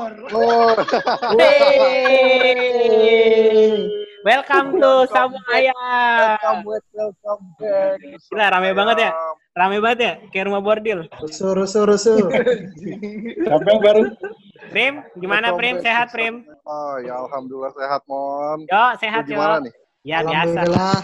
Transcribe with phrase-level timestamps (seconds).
[0.00, 0.32] Door.
[0.32, 0.72] Oh.
[1.36, 2.56] Hey.
[4.24, 5.76] Welcome to Sabung Ayam.
[6.64, 6.64] welcome,
[6.96, 8.00] welcome back.
[8.00, 9.12] Gila, rame banget ya?
[9.52, 10.16] Rame banget ya?
[10.32, 11.04] Kayak rumah bordil.
[11.20, 12.32] Rusuh, rusuh, rusuh.
[13.44, 14.08] Siapa yang baru?
[14.72, 15.84] Prim, gimana Welcome Prim?
[15.84, 16.48] Sehat Prim?
[16.64, 18.64] Oh ya alhamdulillah sehat mon.
[18.72, 19.36] Yo, sehat Lu yo.
[19.36, 19.72] gimana nih?
[20.00, 20.64] Ya biasa.
[20.64, 20.96] Alhamdulillah.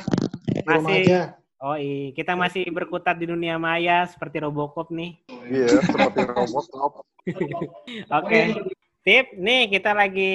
[0.64, 1.04] Masih.
[1.04, 1.36] aja.
[1.60, 5.20] Oh iya, kita masih berkutat di dunia maya seperti Robocop nih.
[5.52, 6.64] Iya seperti robot.
[8.22, 8.40] Oke.
[9.06, 10.34] Tip, nih kita lagi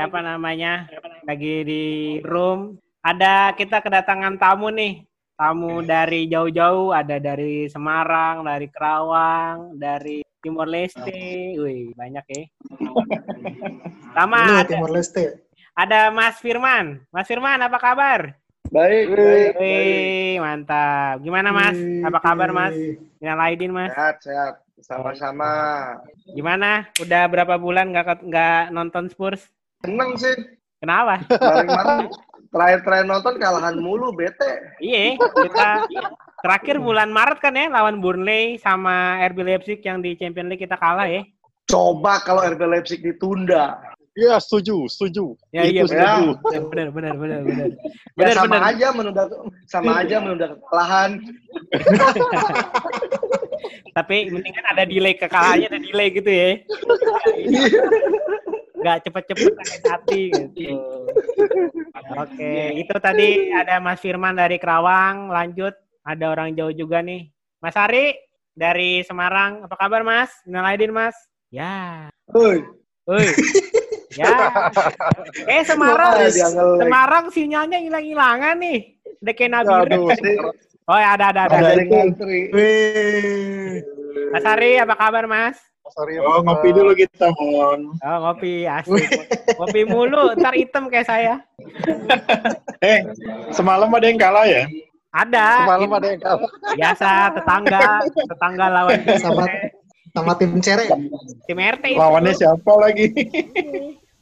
[0.00, 0.88] apa namanya?
[1.28, 1.84] Lagi di
[2.24, 2.80] room.
[3.04, 5.04] Ada kita kedatangan tamu nih.
[5.36, 11.60] Tamu dari jauh-jauh, ada dari Semarang, dari Kerawang, dari Timor Leste.
[11.60, 12.42] Wih, banyak ya.
[14.16, 15.44] Sama ada, Timor Leste.
[15.76, 17.04] ada Mas Firman.
[17.12, 18.32] Mas Firman, apa kabar?
[18.72, 19.60] Baik, baik, baik.
[19.60, 21.20] Wih, mantap.
[21.20, 21.76] Gimana Mas?
[22.00, 22.80] Apa kabar Mas?
[23.20, 23.92] Minal Aidin Mas.
[23.92, 24.65] Sehat, sehat.
[24.80, 25.50] Sama-sama.
[26.36, 26.84] Gimana?
[27.00, 29.48] Udah berapa bulan nggak nggak nonton Spurs?
[29.80, 30.36] Seneng sih.
[30.76, 31.24] Kenapa?
[31.24, 32.12] Kemarin
[32.52, 34.76] terakhir-terakhir nonton kalahan mulu, bete.
[34.78, 35.88] Iya, kita
[36.44, 40.76] terakhir bulan Maret kan ya lawan Burnley sama RB Leipzig yang di Champions League kita
[40.76, 41.24] kalah ya.
[41.66, 43.80] Coba kalau RB Leipzig ditunda.
[44.16, 45.36] Iya setuju, setuju.
[45.52, 46.04] Ya iya Itu benar.
[46.16, 46.28] setuju.
[46.72, 47.68] Benar benar benar benar.
[47.68, 47.76] Ya
[48.16, 48.62] Benar sama benar.
[48.72, 49.22] aja menunda
[49.68, 51.10] sama aja menunda kekalahan.
[53.92, 56.50] Tapi mendingan ada delay kekalahannya ada delay gitu ya.
[58.76, 60.78] Gak cepet-cepet sakit hati gitu.
[62.14, 65.74] Oke, itu tadi ada Mas Firman dari Kerawang, lanjut
[66.06, 67.26] ada orang jauh juga nih.
[67.58, 68.14] Mas Ari
[68.54, 70.30] dari Semarang, apa kabar Mas?
[70.46, 71.16] Minal Aidin Mas.
[71.50, 72.06] Ya.
[72.30, 72.62] Woi,
[73.06, 73.26] Woi.
[74.16, 74.48] Ya.
[75.44, 76.24] Eh Semarang.
[76.80, 78.96] Semarang sinyalnya hilang-hilangan nih.
[79.20, 79.72] Udah kayak Nabi.
[79.92, 80.08] Aduh,
[80.86, 81.56] Oh ya ada ada ada.
[81.66, 81.82] ada.
[84.30, 85.58] Mas Ari, apa kabar Mas?
[85.94, 86.18] sorry.
[86.18, 87.94] Oh, ngopi dulu kita, Mon.
[87.94, 89.06] Oh ngopi asik.
[89.54, 91.34] Ngopi mulu, ntar hitam kayak saya.
[92.84, 93.00] Eh,
[93.56, 94.68] semalam ada yang kalah ya?
[95.08, 95.64] Ada.
[95.64, 96.50] Semalam ada yang kalah.
[96.76, 99.44] Biasa tetangga, tetangga lawan tim Sama
[100.12, 100.84] sama tim Cere.
[101.48, 101.84] tim RT.
[101.88, 101.98] itu.
[101.98, 103.10] Lawannya siapa lagi?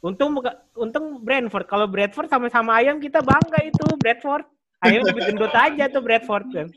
[0.01, 1.67] Untung buka- untung Brentford.
[1.67, 4.47] Kalau Bradford sama-sama ayam kita bangga itu Bradford.
[4.85, 6.69] Ayam lebih gendut aja tuh Bradford kan.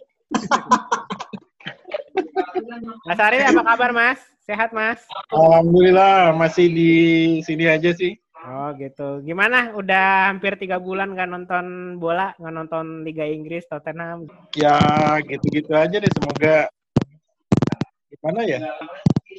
[3.03, 4.19] Mas Ari apa kabar Mas?
[4.47, 5.03] Sehat Mas?
[5.35, 6.91] Alhamdulillah masih di
[7.43, 8.15] sini aja sih.
[8.47, 9.19] Oh gitu.
[9.27, 9.75] Gimana?
[9.75, 11.65] Udah hampir tiga bulan nggak nonton
[11.99, 14.31] bola, nggak nonton Liga Inggris, Tottenham.
[14.55, 14.79] Ya
[15.27, 16.11] gitu-gitu aja deh.
[16.15, 16.71] Semoga
[18.07, 18.63] gimana ya?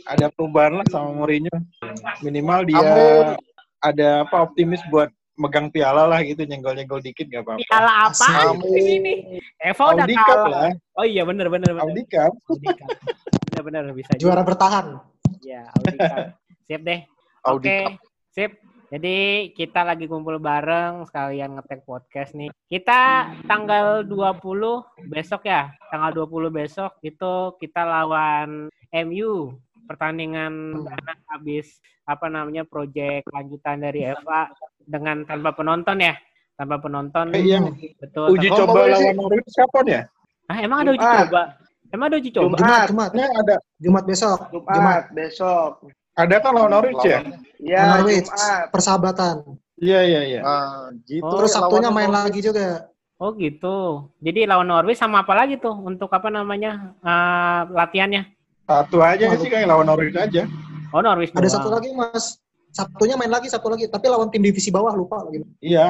[0.04, 1.56] Ada perubahan lah sama Mourinho.
[2.20, 2.92] Minimal dia
[3.80, 7.62] ada apa optimis buat megang piala lah gitu nyenggol-nyenggol dikit gak apa-apa.
[7.62, 9.14] Piala apa Kamu- ini?
[9.56, 10.50] Eva udah Audi Cup kalah.
[10.50, 10.70] lah.
[10.98, 11.86] Oh iya bener bener bener.
[11.86, 12.32] Audi Cup.
[13.54, 14.10] Bener bener bisa.
[14.18, 14.22] juga.
[14.22, 14.86] Juara bertahan.
[15.40, 16.18] Ya, Audi Cup.
[16.66, 17.00] Sip deh.
[17.46, 17.92] Audi Oke, Cup.
[18.34, 18.52] sip.
[18.88, 19.18] Jadi
[19.52, 22.48] kita lagi kumpul bareng sekalian ngetek podcast nih.
[22.66, 24.40] Kita tanggal 20
[25.06, 25.68] besok ya.
[25.92, 28.72] Tanggal 20 besok itu kita lawan
[29.04, 29.52] MU.
[29.88, 34.52] Pertandingan karena habis apa namanya proyek lanjutan dari Eva
[34.84, 36.12] dengan tanpa penonton ya.
[36.60, 37.32] Tanpa penonton.
[37.32, 37.64] Eh, iya.
[37.96, 38.36] Betul.
[38.36, 40.02] Uji coba lawan Norwich kapan ya?
[40.48, 41.20] Ah, emang ada uji Jumat.
[41.28, 41.42] coba?
[41.88, 42.56] Emang ada uji coba?
[42.60, 43.10] Jumat, Jumat.
[43.16, 43.56] Ya ada.
[43.80, 44.38] Jumat besok.
[44.52, 44.74] Jumat.
[44.76, 45.70] Jumat besok.
[46.18, 47.20] Ada kan lawan Norwich ya?
[47.62, 48.28] Ya, Norwich.
[48.28, 48.68] Jumat.
[48.74, 49.34] Persahabatan.
[49.78, 50.40] Iya iya iya.
[50.42, 51.22] Nah, gitu.
[51.22, 52.26] Oh, Terus Sabtunya main Norwich.
[52.28, 52.66] lagi juga.
[53.18, 54.10] Oh gitu.
[54.18, 58.37] Jadi lawan Norwich sama apa lagi tuh untuk apa namanya eh, latihannya?
[58.68, 60.44] Satu aja sih kayak lawan Norwich aja.
[60.92, 61.54] Oh Norwich Ada doang.
[61.56, 62.36] satu lagi Mas.
[62.68, 63.88] Sabtunya main lagi, Sabtu lagi.
[63.88, 65.40] Tapi lawan tim divisi bawah lupa lagi.
[65.64, 65.88] Iya,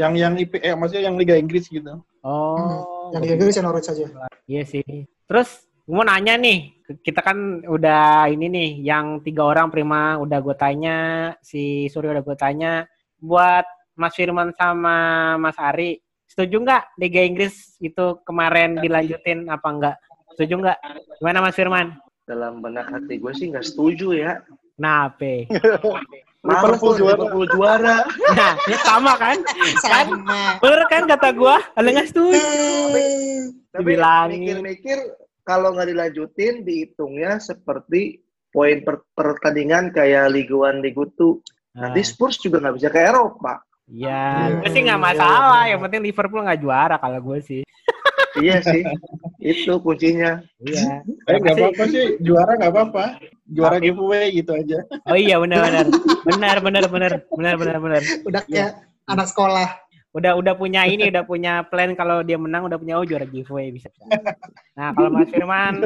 [0.00, 2.00] yang yang IP, eh, maksudnya yang Liga Inggris gitu.
[2.24, 3.12] Oh.
[3.12, 4.08] Yang di Inggris ya Norwich saja.
[4.48, 5.04] Iya sih.
[5.28, 10.40] Terus gue mau nanya nih, kita kan udah ini nih, yang tiga orang prima udah
[10.40, 10.98] gue tanya,
[11.44, 12.88] si Surya udah gue tanya,
[13.20, 13.62] buat
[13.94, 14.96] Mas Firman sama
[15.38, 19.96] Mas Ari, setuju nggak Liga Inggris itu kemarin dilanjutin apa enggak?
[20.34, 20.78] Setuju nggak?
[21.22, 22.05] Gimana Mas Firman?
[22.26, 24.42] Dalam benak hati gue sih nggak setuju ya.
[24.76, 25.46] Nah, Pe.
[26.46, 27.14] Liverpool juara.
[27.16, 27.96] Liverpool juara.
[28.34, 29.38] Nah, ini sama kan?
[29.82, 30.06] Kan?
[30.10, 30.42] Sama.
[30.62, 31.58] Bener kan kata gua?
[31.74, 32.38] Ada nggak setuju?
[33.70, 33.92] Tapi
[34.30, 34.98] mikir-mikir
[35.42, 41.78] kalau nggak dilanjutin dihitungnya seperti poin per pertandingan kayak Liga 1, Liga 2.
[41.78, 43.60] Nanti Spurs juga nggak bisa ke Eropa.
[43.86, 44.66] Ya, Iya.
[44.66, 45.70] gue sih nggak masalah.
[45.70, 47.62] Yang penting Liverpool nggak juara kalau gue sih.
[48.42, 48.82] iya sih.
[49.40, 50.42] Itu kuncinya.
[50.62, 51.02] Iya.
[51.28, 53.04] Eh nggak apa-apa sih, juara nggak apa-apa.
[53.46, 54.78] Juara Tapi- giveaway gitu aja.
[55.06, 55.86] Oh iya benar benar.
[56.26, 58.02] Benar benar benar benar benar benar.
[58.26, 58.70] Udah kayak
[59.06, 59.68] anak sekolah.
[60.16, 63.68] Udah udah punya ini, udah punya plan kalau dia menang udah punya oh juara giveaway
[63.68, 63.92] bisa.
[64.72, 65.84] Nah, kalau Mas Firman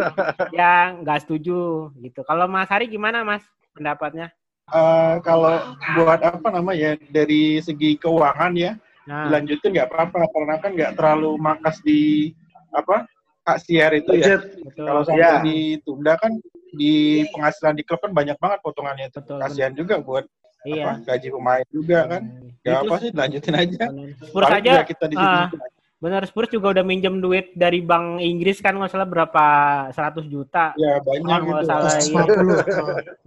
[0.54, 2.22] yang nggak setuju gitu.
[2.22, 3.42] Kalau Mas Hari gimana, Mas?
[3.74, 4.30] pendapatnya?
[4.70, 5.58] Eh, kalau
[5.98, 8.78] buat apa namanya dari segi keuangan ya
[9.10, 12.30] Nah, dilanjutin nggak apa-apa karena kan nggak terlalu makas di
[12.70, 13.10] apa
[13.42, 14.38] hak siar itu ya.
[14.38, 14.86] Betul.
[14.86, 15.42] Kalau sampai Ya.
[15.42, 16.32] ditunda kan
[16.70, 16.92] di
[17.34, 19.18] penghasilan di klub kan banyak banget potongannya itu.
[19.18, 20.24] Betul, Kasihan juga buat
[20.62, 20.84] Iya.
[20.86, 22.22] apa, gaji pemain juga kan.
[22.60, 23.82] Gak Itu apa sih dilanjutin aja.
[24.22, 25.56] Spurs Paling aja kita di ah, situ.
[26.00, 29.44] Benar Spurs juga udah minjem duit dari Bank Inggris kan nggak salah berapa
[29.90, 30.70] 100 juta.
[30.78, 31.66] Ya banyak Oh, nggak gitu.
[31.66, 31.90] salah.
[31.90, 32.22] Terus iya.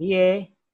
[0.00, 0.30] Iya.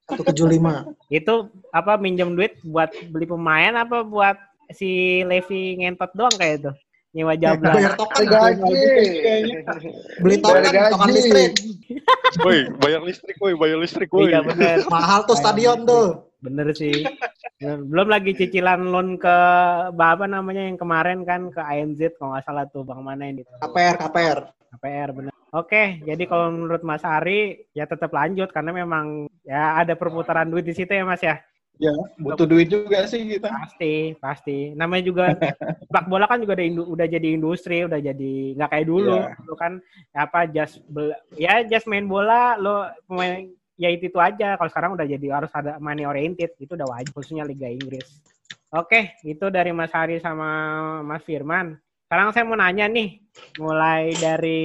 [0.06, 0.72] 175.
[1.08, 1.34] Itu
[1.70, 4.36] apa minjem duit buat beli pemain apa buat
[4.74, 6.72] si Levi ngentot doang kayak itu?
[7.10, 7.74] Nyewa jabla.
[7.74, 8.74] Bayar token, Gaji.
[10.22, 10.62] beli token,
[10.94, 11.52] token listrik.
[12.46, 14.30] Woi, bayar listrik, woi, bayar listrik, woi.
[14.30, 14.86] Iya bener.
[14.94, 16.30] Mahal tuh stadion tuh.
[16.38, 17.02] Bener sih.
[17.60, 19.36] Belum lagi cicilan loan ke
[19.90, 23.98] apa namanya yang kemarin kan ke ANZ kalau nggak salah tuh bang mana ini KPR,
[23.98, 24.38] KPR.
[24.78, 25.32] KPR bener.
[25.50, 30.62] Oke, jadi kalau menurut Mas Ari ya tetap lanjut karena memang ya ada perputaran duit
[30.62, 31.42] di situ ya Mas ya.
[31.80, 33.48] Ya butuh duit juga sih kita.
[33.48, 34.58] Pasti, pasti.
[34.76, 35.24] Namanya juga
[35.88, 39.16] sepak bola kan juga udah, indu- udah jadi industri, udah jadi nggak kayak dulu.
[39.16, 39.32] Iya.
[39.40, 39.72] Dulu kan
[40.12, 43.48] apa just bel- ya just main bola lo pemain
[43.80, 44.60] ya itu, itu aja.
[44.60, 48.04] Kalau sekarang udah jadi harus ada money oriented, itu udah wajib khususnya Liga Inggris.
[48.76, 51.80] Oke, itu dari Mas Hari sama Mas Firman.
[52.06, 53.24] Sekarang saya mau nanya nih,
[53.56, 54.62] mulai dari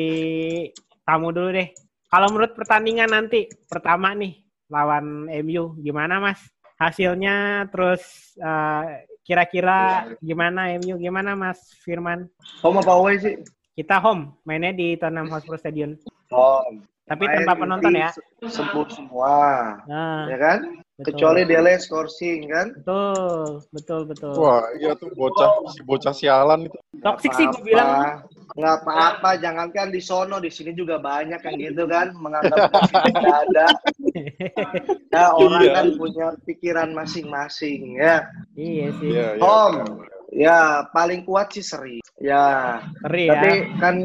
[1.07, 1.71] tamu dulu deh.
[2.11, 4.35] Kalau menurut pertandingan nanti pertama nih
[4.67, 6.43] lawan MU gimana Mas?
[6.75, 8.03] Hasilnya terus
[8.35, 12.27] eh, kira-kira gimana MU gimana Mas Firman?
[12.61, 13.35] Home apa away sih?
[13.75, 15.95] Kita home, mainnya di Tottenham Hotspur Stadium.
[16.31, 16.83] Home.
[17.05, 18.09] Tapi tanpa penonton ya.
[18.11, 19.35] se- Sembuh semua.
[19.87, 20.57] Nah, Ya kan?
[20.99, 21.11] betul.
[21.11, 22.67] Kecuali Dele scoring kan?
[22.81, 24.33] betul, betul, betul.
[24.41, 26.77] Wah, iya tuh bocah, si bocah sialan itu.
[27.03, 28.21] Toxic sih gue bilang.
[28.53, 33.67] Nggak apa-apa, jangankan di sono, di sini juga banyak yang gitu kan, menganggap tidak ada.
[35.09, 35.73] Ya, orang Iya.
[35.73, 38.29] kan punya pikiran masing-masing ya.
[38.53, 39.09] Iya sih.
[39.11, 39.41] Iya, iya.
[39.41, 40.05] Home.
[40.35, 40.59] Ya,
[40.91, 42.03] paling kuat sih seri.
[42.19, 43.31] Ya, Ngeri ya.
[43.33, 43.95] tapi kan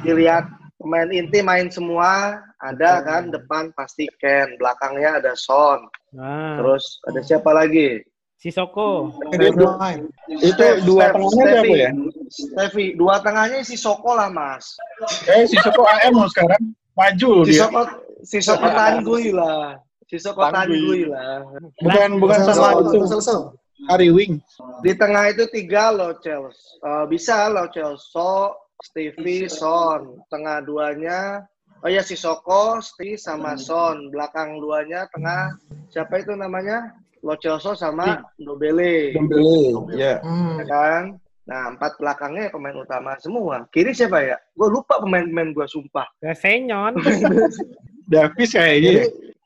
[0.00, 0.44] dilihat
[0.80, 5.84] pemain inti main semua, ada kan depan pasti Ken, belakangnya ada Son.
[6.16, 8.00] Nah, Terus ada siapa lagi?
[8.36, 9.16] Sisoko.
[9.32, 9.50] Dia
[9.80, 10.12] main.
[10.28, 11.90] Itu dua tengahnya siapa ya?
[12.28, 14.76] Steffi, dua tengahnya si Soko lah mas.
[15.24, 16.62] Eh si Soko AM loh sekarang
[16.92, 17.64] maju loh Si dia.
[17.64, 17.80] Soko,
[18.20, 19.80] si Soko Tanggui lah.
[20.04, 21.08] Si Soko Tanggui.
[21.08, 21.42] Lah.
[21.80, 23.00] Bukan bukan sama itu.
[23.88, 24.40] Harry Wing.
[24.84, 26.56] Di tengah itu tiga loh Chels.
[26.84, 28.08] Eh, bisa loh Chels.
[28.12, 30.20] So, Stevie, Son.
[30.28, 31.44] Tengah duanya,
[31.84, 34.08] oh ya si Soko, Steve sama Son.
[34.12, 35.56] Belakang duanya tengah,
[35.92, 36.92] siapa itu namanya?
[37.22, 39.12] Lo Celso sama Nobele.
[39.12, 39.94] Dembele.
[39.96, 40.20] Ya.
[40.20, 40.60] Hmm.
[40.60, 41.04] ya kan?
[41.46, 43.62] Nah, empat belakangnya pemain utama semua.
[43.70, 44.36] Kiri siapa ya?
[44.58, 46.10] Gue lupa pemain-pemain gue, sumpah.
[46.34, 46.98] Senyon.
[48.12, 48.90] Davis kayaknya.
[48.90, 49.04] ya.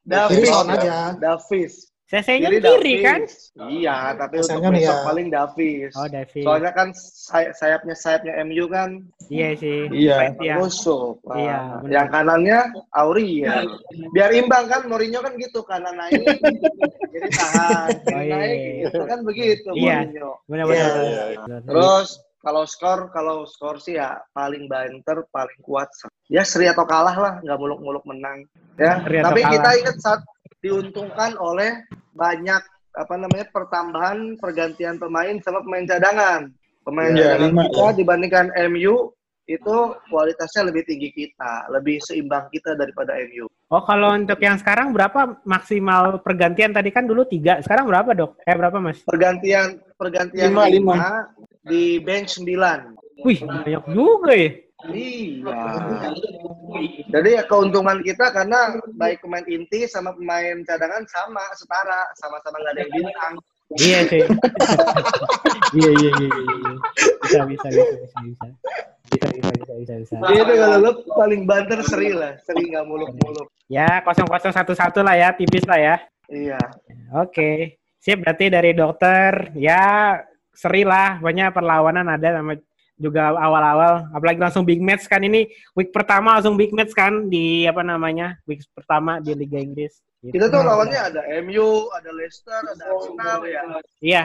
[0.09, 0.49] Davis.
[0.49, 0.99] Aja.
[1.21, 1.90] Davis.
[2.11, 3.23] Saya Senyon kiri kan?
[3.71, 5.07] Iya, tapi untuk besok iya.
[5.07, 5.95] paling Davis.
[5.95, 6.43] Oh, Davis.
[6.43, 8.99] Soalnya kan say- sayapnya sayapnya MU kan
[9.31, 9.87] Iya sih.
[9.87, 10.35] Iya.
[10.43, 10.59] Iya.
[10.59, 11.23] busuk.
[11.23, 11.91] Nah, Iya, benar.
[11.95, 12.59] yang kanannya
[12.91, 13.79] Auriel.
[14.11, 16.19] Biar imbang kan Mourinho kan gitu kanan naik
[17.15, 17.89] jadi tahan.
[18.03, 18.73] Kiri Oh, iya, naik iya.
[18.83, 19.97] gitu kan begitu Iya.
[20.03, 20.31] Mourinho.
[20.51, 20.91] Benar-benar.
[20.99, 21.57] Iya, iya.
[21.63, 22.09] Terus
[22.41, 25.87] kalau skor kalau skor sih ya paling banter paling kuat
[26.27, 29.53] ya seri atau kalah lah nggak muluk-muluk menang ya Seri tapi kalah.
[29.55, 30.21] kita ingat saat
[30.61, 36.51] diuntungkan oleh banyak apa namanya pertambahan pergantian pemain sama pemain cadangan
[36.83, 37.97] pemain Iya, cadangan lima, kita ya.
[37.97, 38.95] dibandingkan MU
[39.47, 39.77] itu
[40.07, 45.39] kualitasnya lebih tinggi kita lebih seimbang kita daripada MU Oh, kalau untuk yang sekarang berapa
[45.47, 48.43] maksimal pergantian tadi kan dulu tiga, sekarang berapa dok?
[48.43, 48.99] Eh berapa mas?
[49.07, 51.11] pergantian pergantian Lima, lima, lima.
[51.63, 54.51] di bench 9 Wih banyak juga ya.
[54.89, 55.61] Iya.
[57.13, 62.73] Jadi ya keuntungan kita karena baik pemain inti sama pemain cadangan sama, setara, sama-sama nggak
[62.73, 63.35] ada yang bintang.
[63.79, 64.25] Iya sih.
[65.79, 66.75] iya, iya iya iya iya.
[67.23, 68.47] Bisa bisa bisa bisa bisa.
[69.11, 70.15] Bisa bisa bisa bisa bisa.
[70.33, 73.47] Itu kalau lu paling banter seri lah, seri nggak muluk-muluk.
[73.71, 75.97] Ya kosong kosong satu satu lah ya, tipis lah ya.
[76.27, 76.61] Iya.
[77.15, 77.79] Oke.
[78.01, 80.17] Sip berarti dari dokter ya
[80.57, 82.57] seri lah, banyak perlawanan ada sama
[83.01, 87.65] juga awal-awal apalagi langsung big match kan ini week pertama langsung big match kan di
[87.65, 90.37] apa namanya week pertama di Liga Inggris Gitu.
[90.37, 93.63] Kita tuh lawannya ada MU, ada Leicester, ada Arsenal ya.
[94.05, 94.23] iya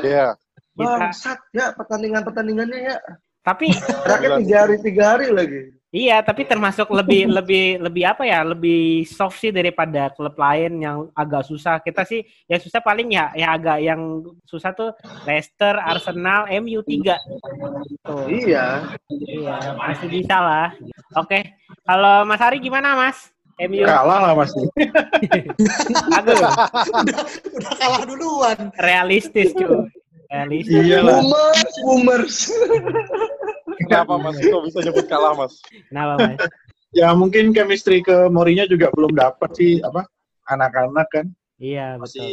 [0.00, 0.26] Iya.
[0.72, 2.98] Bangsat ya pertandingan-pertandingannya ya.
[3.44, 5.68] tapi Terakhir tiga hari tiga hari lagi.
[5.94, 8.42] Iya, tapi termasuk lebih lebih lebih apa ya?
[8.42, 11.78] Lebih soft sih daripada klub lain yang agak susah.
[11.78, 14.00] Kita sih yang susah paling ya yang agak yang
[14.42, 14.90] susah tuh
[15.22, 17.14] Leicester, Arsenal, MU 3.
[18.02, 18.26] Tuh.
[18.26, 18.90] Iya.
[19.06, 20.68] Iya, masih bisa lah.
[21.14, 21.54] Oke.
[21.86, 23.30] Kalau Mas Hari gimana, Mas?
[23.54, 24.66] MU Kalah lah pasti.
[26.18, 26.42] Aduh,
[27.54, 28.58] Udah kalah duluan.
[28.82, 29.86] realistis cuy.
[30.34, 30.82] Realistis.
[30.82, 31.22] Iya lah.
[31.22, 32.36] Boomers, boomers.
[33.86, 34.36] Kenapa Mas?
[34.42, 35.54] Kok bisa nyebut kalah Mas?
[35.90, 36.38] Kenapa mas?
[36.94, 40.06] Ya mungkin chemistry ke Mourinho juga belum dapat sih apa
[40.46, 41.26] anak-anak kan
[41.58, 42.22] Iya betul.
[42.22, 42.30] masih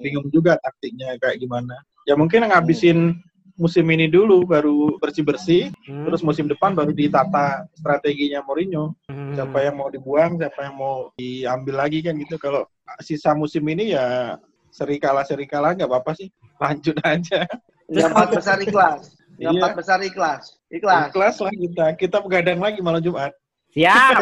[0.00, 1.76] bingung juga taktiknya kayak gimana.
[2.08, 3.20] Ya mungkin ngabisin
[3.60, 6.08] musim ini dulu baru bersih-bersih, Hmm.
[6.08, 8.96] terus musim depan baru ditata strateginya Mourinho.
[9.12, 9.36] Hmm.
[9.36, 12.40] Siapa yang mau dibuang, siapa yang mau diambil lagi kan gitu.
[12.40, 12.64] Kalau
[13.04, 14.40] sisa musim ini ya
[14.70, 16.28] seri kalah seri kalah nggak apa-apa sih.
[16.58, 17.46] Lanjut aja.
[17.88, 19.02] Yang empat besar ikhlas.
[19.38, 19.60] Yang Iya.
[19.62, 20.42] empat besar ikhlas.
[20.68, 21.08] Ikhlas.
[21.14, 21.86] Kelas lah kita.
[21.96, 23.32] Kita begadang lagi malam Jumat.
[23.72, 24.18] Siap.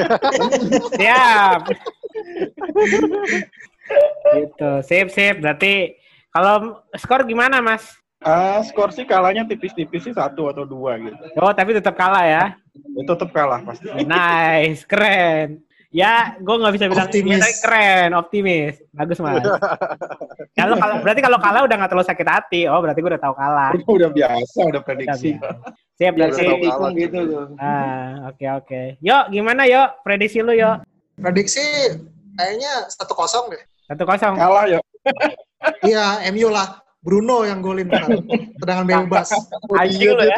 [1.01, 1.61] Siap.
[4.37, 4.71] gitu.
[4.85, 5.37] Sip, sip.
[5.41, 5.97] Berarti
[6.31, 7.97] kalau skor gimana, Mas?
[8.25, 11.17] Ah, skor sih kalahnya tipis-tipis sih satu atau dua gitu.
[11.39, 12.45] Oh, tapi tetap kalah ya.
[12.97, 13.87] Itu tetap kalah pasti.
[14.05, 15.63] Nice, keren.
[15.97, 17.33] Ya, gue nggak bisa bilang Optimis.
[17.33, 18.75] iya, tapi keren, optimis.
[18.93, 19.41] Bagus, Mas.
[20.59, 22.61] Kalau kalau berarti kalau kalah udah nggak terlalu sakit hati.
[22.65, 23.73] Oh, berarti gue udah tahu kalah.
[23.77, 25.37] udah biasa, udah prediksi.
[25.97, 26.45] Siap, Biar berarti.
[26.49, 27.45] saya tikung gitu tuh.
[27.61, 28.83] Ah, oke oke.
[29.05, 30.01] Yuk, gimana yuk?
[30.01, 30.81] Prediksi lu yuk.
[31.21, 31.61] Prediksi
[32.41, 33.61] kayaknya satu kosong deh.
[33.85, 34.37] Satu kosong.
[34.37, 34.81] Kalah ya.
[35.85, 36.81] Iya, MU lah.
[37.07, 38.11] Bruno yang golin kan.
[38.59, 39.31] Tendangan bebas.
[39.81, 40.35] Anjing lo ya.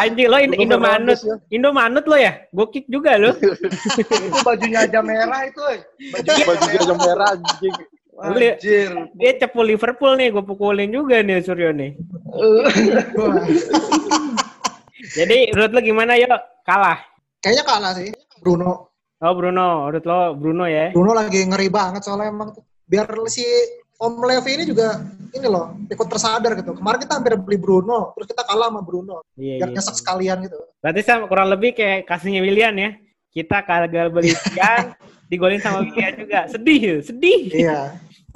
[0.00, 1.20] Anjing lo Indo- Indomanut.
[1.52, 2.48] Indomanut lo ya?
[2.48, 3.36] Gue kick juga lo.
[4.00, 5.60] Itu bajunya aja merah itu.
[5.68, 5.84] eh.
[6.08, 7.76] Bajunya Baju dia merah anjing.
[8.12, 8.92] Anjir.
[9.16, 11.92] Dia cepu Liverpool nih, gue pukulin juga nih Suryo nih.
[15.12, 16.30] Jadi menurut lo gimana yuk?
[16.64, 16.98] Kalah.
[17.42, 18.08] Kayaknya kalah sih.
[18.40, 18.88] Bruno.
[19.22, 20.90] Oh Bruno, menurut lo Bruno ya?
[20.90, 22.64] Bruno lagi ngeri banget soalnya emang tuh.
[22.86, 23.42] Biar si
[24.02, 24.98] Om Levi ini juga
[25.30, 26.74] ini loh ikut tersadar gitu.
[26.74, 29.22] Kemarin kita hampir beli Bruno, terus kita kalah sama Bruno.
[29.38, 29.74] Iya, Biar iya.
[29.78, 30.58] nyesek sekalian gitu.
[30.82, 32.90] Berarti sama kurang lebih kayak kasusnya Willian ya.
[33.30, 34.92] Kita kagak beli Willian,
[35.30, 36.50] digolin sama Willian juga.
[36.50, 37.40] Sedih, ya, sedih.
[37.48, 37.80] Iya.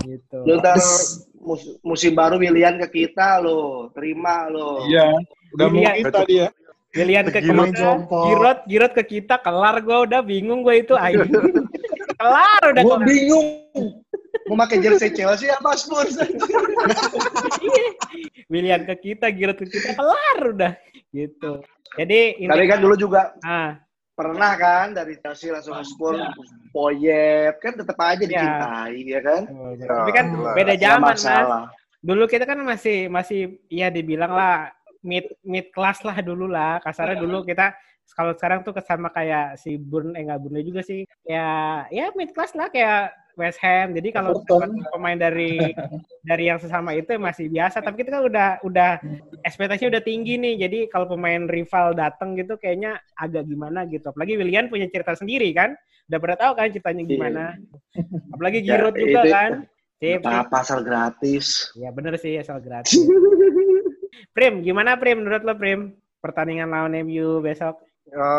[0.07, 0.39] Gitu.
[0.47, 3.91] Lu Terus- mus- musim baru Willian ke kita lo.
[3.91, 4.87] Terima lo.
[4.87, 5.11] Iya.
[5.59, 6.47] Udah mau kita dia.
[6.97, 7.93] Willian ke kita.
[8.09, 10.95] Girot, Girot ke kita, kelar gue udah bingung gue itu.
[10.97, 11.27] Ayo.
[12.23, 12.83] kelar udah.
[12.87, 13.47] Gue bingung.
[14.47, 16.15] Mau pakai jersey Chelsea apa Spurs?
[18.47, 20.73] Willian ke kita, Giroud ke kita, kelar udah.
[21.11, 21.53] Gitu.
[21.99, 23.75] Jadi ini Tapi kan dulu juga ah,
[24.15, 26.23] pernah kan dari Chelsea langsung ke Spurs.
[26.71, 28.29] Poyet kan tetap aja Iya.
[28.29, 29.43] dicintai ya kan?
[29.81, 30.55] tapi kan jelas.
[30.55, 31.25] beda zaman mas.
[32.07, 34.71] Dulu kita kan masih masih ya dibilang lah
[35.03, 36.79] mid mid class lah dulu lah.
[36.85, 37.75] Kasarnya dulu kita
[38.15, 41.03] kalau sekarang tuh sama kayak si Burn eh nggak Burn juga sih.
[41.27, 43.93] Ya ya mid class lah kayak West Ham.
[43.93, 44.41] Jadi kalau
[44.91, 45.61] pemain dari
[46.25, 47.85] dari yang sesama itu ya masih biasa.
[47.85, 48.91] Tapi kita kan udah udah
[49.45, 50.55] ekspektasinya udah tinggi nih.
[50.67, 54.09] Jadi kalau pemain rival datang gitu kayaknya agak gimana gitu.
[54.09, 55.77] Apalagi Willian punya cerita sendiri kan.
[56.09, 57.45] Udah pernah tahu kan ceritanya gimana.
[58.33, 59.51] Apalagi Ya, Giroud juga itu- kan.
[59.97, 60.21] Sip,
[60.53, 61.73] pasar gratis.
[61.73, 63.01] Ya bener sih asal gratis.
[64.37, 65.97] Prim, gimana Prim menurut lo Prim?
[66.21, 67.81] Pertandingan lawan MU besok?
[68.05, 68.33] Ya,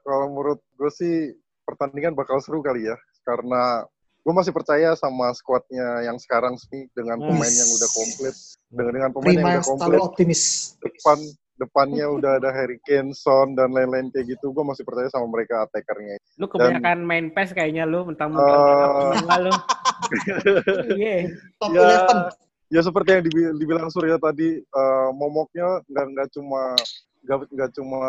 [0.00, 1.36] kalau menurut gue sih
[1.68, 2.96] pertandingan bakal seru kali ya.
[3.20, 3.84] Karena
[4.24, 7.28] gue masih percaya sama skuadnya yang sekarang sih dengan Hmm.
[7.30, 8.36] pemain yang udah komplit.
[8.72, 10.42] Dengan, dengan pemain yang Prima udah yang selalu komplit, optimis.
[10.80, 11.18] depan
[11.54, 14.50] depannya udah ada Harry Kane, Son, dan lain-lain kayak gitu.
[14.50, 16.18] Gue masih percaya sama mereka attackernya.
[16.34, 19.38] Lu kebanyakan main PES kayaknya lu, mentang-mentang uh...
[19.38, 19.52] lu.
[20.98, 21.30] Iya.
[21.56, 22.74] Top Ya, 11.
[22.74, 26.74] ya seperti yang dibi- dibilang Surya tadi, eh, momoknya nggak nggak cuma
[27.22, 28.00] nggak nggak cuma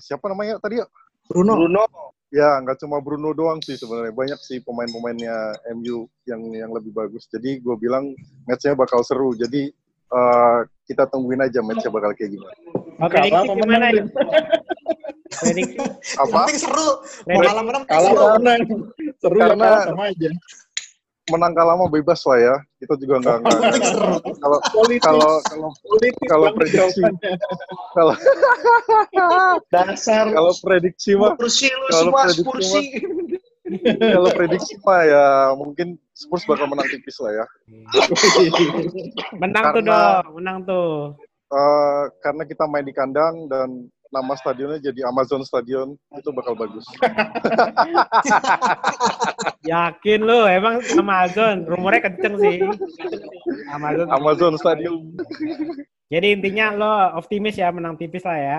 [0.00, 0.86] siapa namanya tadi ya?
[1.28, 1.54] Bruno.
[1.56, 1.84] Bruno
[2.34, 4.10] Ya, nggak cuma Bruno doang sih sebenarnya.
[4.10, 7.30] Banyak sih pemain-pemainnya MU yang yang lebih bagus.
[7.30, 8.10] Jadi gue bilang
[8.50, 9.38] match-nya bakal seru.
[9.38, 9.70] Jadi
[10.10, 10.58] eh,
[10.90, 12.54] kita tungguin aja match-nya bakal kayak gimana.
[13.06, 13.86] Kalah apa gimana?
[13.86, 14.06] menang?
[15.34, 15.78] Prediksi.
[16.18, 16.46] Apa?
[16.50, 16.90] penting seru.
[17.30, 18.12] Mau kalah menang Kalah
[18.42, 18.60] menang?
[19.22, 20.30] Seru ya Karena- kalah sama aja.
[21.24, 22.54] Menang kalah mah bebas lah ya.
[22.76, 23.62] Kita juga nggak nggak-
[24.44, 24.58] kalau
[25.00, 25.70] kalau kalau
[26.28, 27.00] kalau prediksi.
[27.96, 28.14] kalau
[29.72, 31.32] dasar kalau prediksi mah
[31.88, 32.82] kalau prediksi Spursi.
[34.12, 35.26] kalau prediksi mah ya
[35.56, 37.46] mungkin Spurs bakal menang tipis lah ya.
[39.40, 41.16] Menang tuh dong, menang tuh.
[41.48, 46.86] Eh, karena kita main di kandang dan nama stadionnya jadi Amazon Stadion itu bakal bagus.
[49.74, 51.66] Yakin lu, emang Amazon.
[51.66, 52.62] Rumornya kenceng sih.
[53.74, 54.06] Amazon.
[54.14, 55.10] Amazon Stadium.
[56.06, 58.58] Jadi intinya lo optimis ya menang tipis lah ya.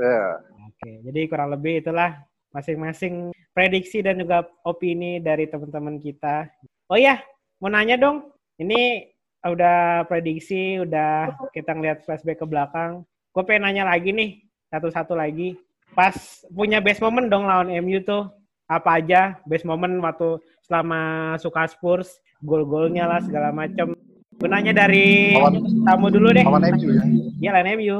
[0.00, 0.24] Ya.
[0.72, 6.48] Oke, jadi kurang lebih itulah masing-masing prediksi dan juga opini dari teman-teman kita.
[6.88, 7.20] Oh ya,
[7.60, 8.32] mau nanya dong.
[8.56, 9.10] Ini
[9.44, 13.02] udah prediksi, udah kita ngeliat flashback ke belakang.
[13.34, 14.43] Gue pengen nanya lagi nih,
[14.74, 15.54] satu-satu lagi.
[15.94, 16.14] Pas
[16.50, 18.26] punya best moment dong lawan MU tuh.
[18.64, 21.00] apa aja best moment waktu selama
[21.36, 22.08] suka Spurs,
[22.40, 23.92] gol-golnya lah segala macam.
[24.34, 26.40] Gunanya dari Lawan- tamu dulu deh.
[26.42, 27.04] Lawan MU ya.
[27.38, 27.96] Iya lawan MU.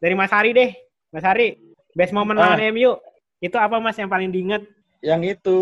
[0.00, 0.70] Dari Mas Hari deh.
[1.12, 1.60] Mas Hari,
[1.92, 2.56] best moment Ah.
[2.56, 2.96] lawan MU.
[3.38, 4.64] Itu apa Mas yang paling diinget?
[5.04, 5.56] Yang itu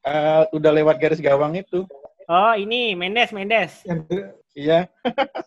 [0.00, 1.84] eh, udah lewat garis gawang itu.
[2.24, 3.84] Oh, ini Mendes, Mendes.
[3.84, 4.08] Yang,
[4.56, 4.78] Iya,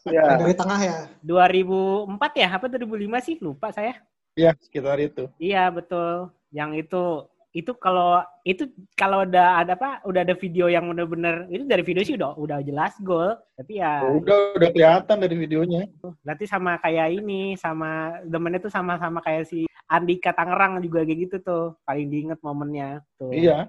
[0.06, 0.22] Ya.
[0.22, 0.96] yang dari tengah ya.
[1.26, 2.48] 2004 ya?
[2.48, 3.36] Apa 2005 sih?
[3.42, 3.98] Lupa saya.
[4.34, 5.28] Iya sekitar itu.
[5.38, 6.32] Iya, betul.
[6.52, 7.04] Yang itu
[7.52, 8.64] itu kalau itu
[8.96, 12.64] kalau udah ada apa udah ada video yang bener-bener itu dari video sih udah udah
[12.64, 15.84] jelas gol tapi ya Oh, udah udah kelihatan dari videonya.
[16.24, 21.36] nanti sama kayak ini sama demennya tuh sama-sama kayak si Andika Tangerang juga kayak gitu
[21.44, 23.68] tuh paling diinget momennya tuh Iya.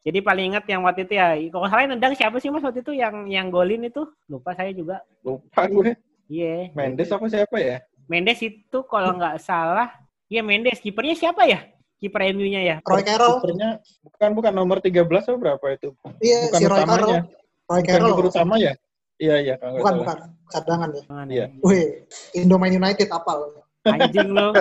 [0.00, 2.96] jadi paling inget yang waktu itu ya kalau salah nendang siapa sih mas waktu itu
[2.96, 5.92] yang yang golin itu lupa saya juga Lupa gue.
[6.32, 7.84] iya Mendes apa siapa ya?
[8.10, 9.86] Mendes itu kalau nggak salah
[10.26, 11.62] iya Mendes kipernya siapa ya
[12.00, 13.38] kiper MU-nya ya Roy Carroll.
[13.38, 15.92] Kipernya bukan bukan nomor 13 atau berapa itu?
[16.18, 16.90] Iya, Bukan si Roy utamanya.
[16.90, 17.12] Carroll.
[17.12, 17.28] Roy
[17.70, 18.10] Bukan Carroll.
[18.10, 18.72] kiper utama ya?
[19.20, 20.16] Iya iya Bukan, bukan.
[20.48, 21.02] Cadangan ya.
[21.28, 21.28] Iya.
[21.28, 21.46] ya.
[21.60, 21.86] Wih,
[22.34, 23.52] Indomain United apal.
[23.80, 24.52] anjing lo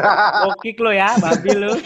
[0.55, 1.75] Okik lo ya babi lo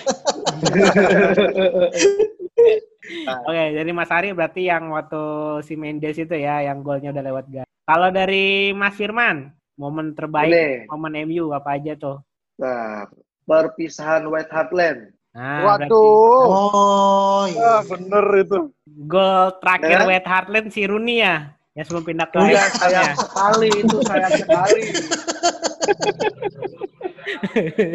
[3.50, 5.22] Oke, dari Mas Ari berarti yang waktu
[5.62, 7.68] si Mendes itu ya, yang golnya udah lewat gas.
[7.84, 10.68] Kalau dari Mas Firman, momen terbaik, Ini.
[10.86, 12.22] momen MU apa aja tuh?
[12.56, 13.10] Nah,
[13.44, 15.10] perpisahan White Hart Lane.
[15.34, 16.46] Nah, berarti Waduh.
[16.46, 17.74] Oh, Ah, iya.
[17.84, 18.60] bener itu.
[19.04, 20.06] gol terakhir Ya.
[20.06, 21.36] White Hart Lane si Rooney ya,
[21.74, 23.14] yang sebelum pindah ke Everton sayang ya.
[23.18, 24.82] sekali itu sayang sekali.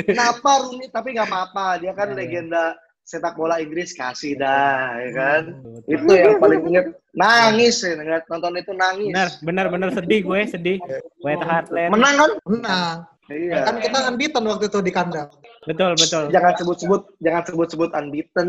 [0.04, 0.86] Kenapa Rooney?
[0.88, 1.78] Tapi nggak apa-apa.
[1.78, 2.16] Dia kan Iya.
[2.16, 2.64] legenda
[3.08, 5.42] sepak bola Inggris kasih dah, ya kan?
[5.88, 5.96] Betul.
[5.96, 6.86] Itu yang paling inget.
[7.16, 9.12] Nangis ya, ngeliat nonton itu nangis.
[9.16, 10.76] Benar, benar, benar sedih gue, sedih.
[11.24, 11.88] White Hart Lane.
[11.88, 12.30] Menang kan?
[12.44, 12.96] Menang.
[13.32, 13.64] Iya.
[13.64, 15.32] Kan kita unbeaten waktu itu di kandang.
[15.64, 16.28] Betul, betul.
[16.28, 18.48] Jangan sebut-sebut, jangan sebut-sebut unbeaten.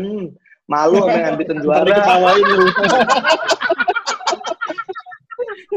[0.68, 1.88] Malu sama yang unbeaten Ntar juara.
[1.88, 2.66] diketawain lu.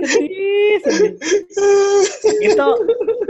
[0.03, 1.11] sedih, sedih.
[2.43, 2.67] Itu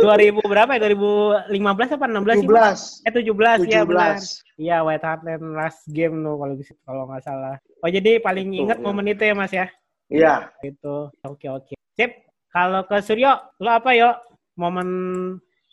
[0.02, 0.80] 2000 berapa ya?
[0.90, 2.48] 2015 apa 16 sih?
[2.50, 2.82] Mas?
[3.06, 3.08] 17.
[3.08, 4.18] Eh 17, ya benar.
[4.18, 4.58] 17.
[4.58, 7.56] Iya, White Hart Lane last game tuh kalau bisa kalau nggak salah.
[7.86, 8.84] Oh jadi paling Betul, inget ya.
[8.84, 9.68] momen itu ya Mas ya?
[10.10, 10.34] Iya.
[10.62, 11.10] Itu.
[11.26, 11.74] Oke oke.
[11.98, 12.12] Sip.
[12.54, 14.14] Kalau ke Suryo, lo apa yo?
[14.54, 14.90] Momen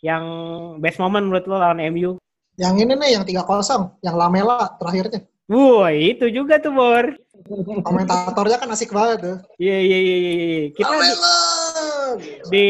[0.01, 0.25] yang
[0.81, 2.17] best moment menurut lo lawan MU?
[2.57, 4.01] Yang ini nih, yang 3-0.
[4.01, 5.21] Yang Lamela terakhirnya.
[5.45, 7.05] Wah, itu juga tuh, Bor.
[7.85, 9.37] Komentatornya kan asik banget tuh.
[9.61, 10.31] Iya, iya, iya, iya.
[10.33, 10.63] iya.
[10.73, 11.11] Kita di,
[11.81, 12.49] Lamela!
[12.49, 12.67] di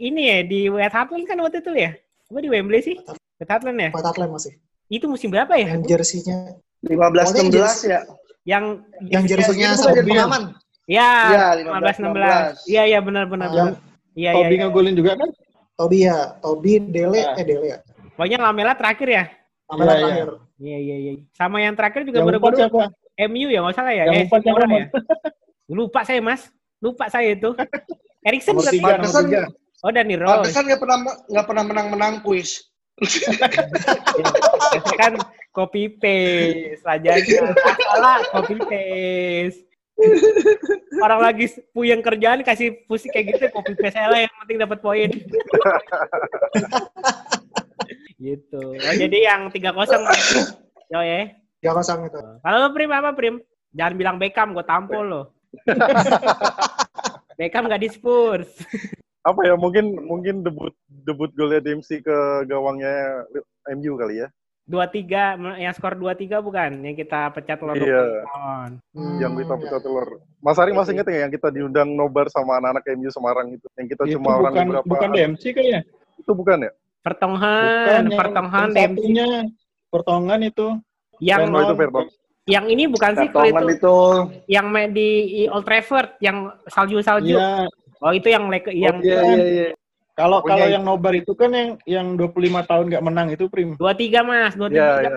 [0.00, 1.90] ini ya, di White Hart Lane kan waktu itu ya?
[2.30, 2.96] Apa di Wembley sih?
[3.40, 3.90] White Hart Lane ya?
[3.94, 4.52] White Hart Lane masih.
[4.90, 5.76] Itu musim berapa ya?
[5.78, 6.58] Yang jersey-nya.
[6.80, 8.00] 15 16 ya.
[8.48, 8.64] Yang
[9.06, 9.42] Yang jadi
[10.02, 10.42] pengaman.
[10.90, 12.66] Ya, Iya, 15 16.
[12.66, 13.48] Iya, iya benar benar.
[13.54, 13.74] Benar.
[14.18, 14.42] Iya, iya.
[14.42, 14.62] Tobi iya.
[14.66, 15.28] ngegolin juga kan?
[15.78, 16.18] Tobi ya.
[16.42, 17.38] Tobi, Dele, Ah.
[17.38, 17.78] eh Dele ya.
[18.18, 19.24] Pokoknya Lamela terakhir ya?
[19.70, 20.02] Lamela Iya, iya.
[20.02, 20.28] terakhir.
[20.60, 21.12] Iya, iya, iya.
[21.32, 22.90] Sama yang terakhir juga baru-baru siapa?
[23.30, 24.04] MU ya, nggak salah ya?
[24.10, 24.86] Yang eh, ya?
[25.70, 26.50] Lupa saya, Mas.
[26.80, 27.52] Lupa saya itu.
[28.28, 29.42] Erikson Nomor juga tiga, nomor tiga.
[29.80, 30.28] Oh, Dani Rose.
[30.28, 32.68] Pantesan nggak pernah nggak pernah menang-menang kuis.
[33.00, 35.12] Biasanya kan
[35.50, 37.10] copy paste aja
[37.90, 39.66] salah copy paste
[41.02, 45.10] orang lagi puyeng kerjaan kasih pusing kayak gitu copy paste lah yang penting dapat poin
[48.22, 50.06] gitu oh, jadi yang tiga kosong
[50.90, 52.18] yo ya 3-0 itu.
[52.40, 53.36] kalau lo prim apa prim
[53.74, 55.22] jangan bilang Beckham gue tampol lo
[57.36, 58.50] Beckham gak di Spurs
[59.20, 63.24] Apa ya mungkin mungkin debut debut golnya Dempsey ke gawangnya
[63.70, 64.28] MU kali ya.
[64.64, 68.22] dua tiga yang skor dua tiga bukan yang kita pecat lo Iya.
[68.22, 68.70] tahun
[69.18, 69.60] yang Hmm, kita ya.
[69.60, 70.08] pecah telur.
[70.38, 73.66] Mas Ari masih inget nggak yang kita diundang nobar sama anak-anak MU Semarang itu?
[73.74, 74.86] Yang kita Itu cuma orang bukan beberapa.
[74.86, 75.80] bukan DMC kayaknya.
[76.16, 76.72] Itu bukan ya?
[77.02, 78.94] Pertongan, Bukan, pertongan yang DMC.
[78.94, 79.28] satunya
[79.90, 80.66] pertongan itu.
[81.18, 82.06] Yang Oh itu Fairbox.
[82.50, 83.38] Yang ini bukan sih itu,
[83.70, 83.96] itu
[84.50, 85.08] yang di
[85.48, 87.38] Old Trafford yang salju-salju.
[87.38, 89.68] Iya, Oh, itu yang like, yang Iya iya iya.
[90.16, 93.76] kalau kalau yang nobar itu kan yang yang 25 tahun nggak menang itu prim.
[93.76, 94.72] 23 Mas, 23.
[94.72, 95.10] Iya iya.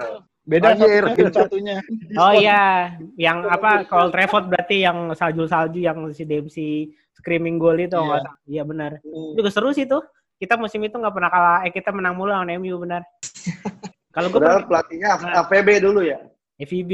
[0.43, 1.03] Beda Anjir.
[1.31, 1.79] satunya.
[2.19, 7.95] Oh iya, yang apa Old Trafford berarti yang salju-salju yang si Dempsey screaming goal itu
[7.95, 8.03] Iya.
[8.03, 8.23] nggak.
[8.51, 8.91] Iya benar.
[8.99, 10.03] Itu juga seru sih tuh.
[10.35, 13.07] Kita musim itu nggak pernah kalah, eh kita menang mulu lawan MU benar.
[14.13, 16.19] Kalau gue pelatihnya AVB dulu ya.
[16.61, 16.91] FIB.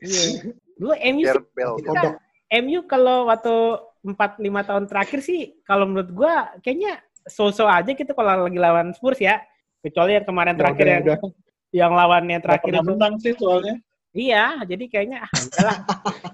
[0.00, 0.24] Iya.
[0.80, 1.42] Dulu MU sih.
[1.84, 2.14] Kodok.
[2.52, 3.54] MU kalau waktu
[4.02, 8.92] 4 5 tahun terakhir sih kalau menurut gua kayaknya so-so aja gitu kalau lagi lawan
[8.92, 9.40] Spurs ya.
[9.82, 11.18] Kecuali yang kemarin terakhir Ya, yang udah,
[11.74, 12.86] yang lawannya terakhir itu.
[12.86, 13.76] menang sih soalnya.
[14.12, 15.78] Iya, jadi kayaknya ah,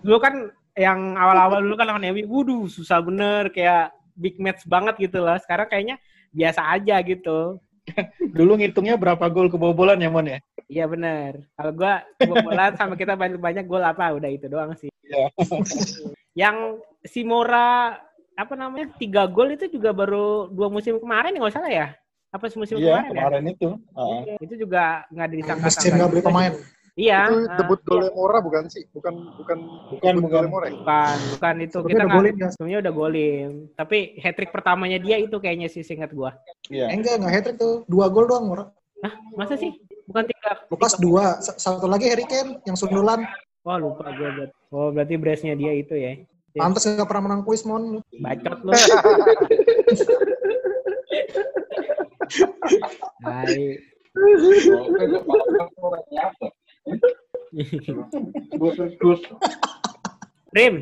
[0.02, 0.34] dulu kan
[0.74, 5.38] yang awal-awal dulu kan lawan MU, waduh susah bener kayak big match banget gitu loh.
[5.38, 5.96] Sekarang kayaknya
[6.34, 7.62] biasa aja gitu.
[8.38, 10.38] Dulu ngitungnya berapa gol kebobolan ya, Mon ya?
[10.68, 11.48] Iya bener.
[11.56, 14.92] Kalau gua kebobolan sama kita banyak banyak gol apa udah itu doang sih.
[15.06, 15.32] Iya.
[16.46, 16.56] Yang
[17.02, 17.98] si Mora
[18.38, 21.88] apa namanya tiga gol itu juga baru dua musim kemarin ya nggak salah ya?
[22.28, 23.68] Apa musim Iya, kemarin, kemarin itu.
[23.96, 24.20] Heeh.
[24.28, 24.36] ya?
[24.44, 26.52] Itu juga nggak disangka Mesin nggak beli pemain.
[26.98, 27.30] Iya.
[27.30, 28.82] itu ah, debut golnya Mora bukan sih?
[28.90, 29.58] Bukan bukan
[29.94, 30.30] Bukan, bukan.
[30.34, 30.66] golnya Mora.
[30.66, 30.74] ya?
[30.74, 32.48] bukan bukan itu kita udah golin ya.
[32.50, 33.50] sebelumnya udah golin.
[33.78, 36.34] Tapi hat trick pertamanya dia itu kayaknya sih singkat gua.
[36.66, 36.90] Iya.
[36.90, 37.86] Eh, enggak, enggak hat trick tuh.
[37.86, 38.64] Dua gol doang, Mora.
[38.98, 39.78] Hah, masa sih?
[40.10, 40.58] Bukan tiga.
[40.66, 41.38] Lukas dua.
[41.38, 43.22] Satu lagi Harry Kane yang sundulan.
[43.62, 44.54] Wah lupa gue berarti.
[44.74, 46.18] Oh berarti brace-nya dia itu ya.
[46.58, 48.02] Pantes nggak pernah menang kuis, Mon.
[48.18, 48.72] Bacot lu.
[53.22, 53.78] Hai.
[60.52, 60.74] Prim.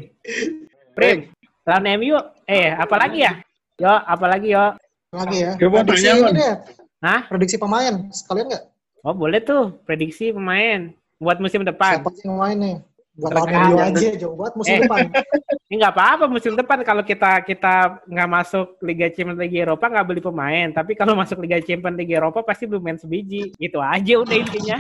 [0.94, 1.18] Prim.
[1.66, 2.14] Lawan MU.
[2.46, 3.42] Eh, apalagi ya?
[3.76, 4.72] Yo, apalagi yo?
[5.14, 5.52] Lagi ya.
[5.58, 6.54] Coba Prediksi tanya, ya.
[7.02, 7.20] Hah?
[7.30, 7.94] Prediksi pemain.
[8.10, 8.64] Sekalian nggak?
[9.06, 9.70] Oh, boleh tuh.
[9.86, 10.90] Prediksi pemain.
[11.22, 12.02] Buat musim depan.
[12.02, 12.76] Siapa sih yang main nih?
[13.16, 13.48] MU
[13.80, 14.80] yang aja, jauh buat musim Eh.
[14.84, 15.08] depan.
[15.66, 20.06] Ini nggak apa-apa musim depan kalau kita kita nggak masuk Liga Champions Liga Eropa nggak
[20.06, 20.68] beli pemain.
[20.70, 23.56] Tapi kalau masuk Liga Champions Liga Eropa pasti belum main sebiji.
[23.56, 24.78] Gitu aja udah intinya.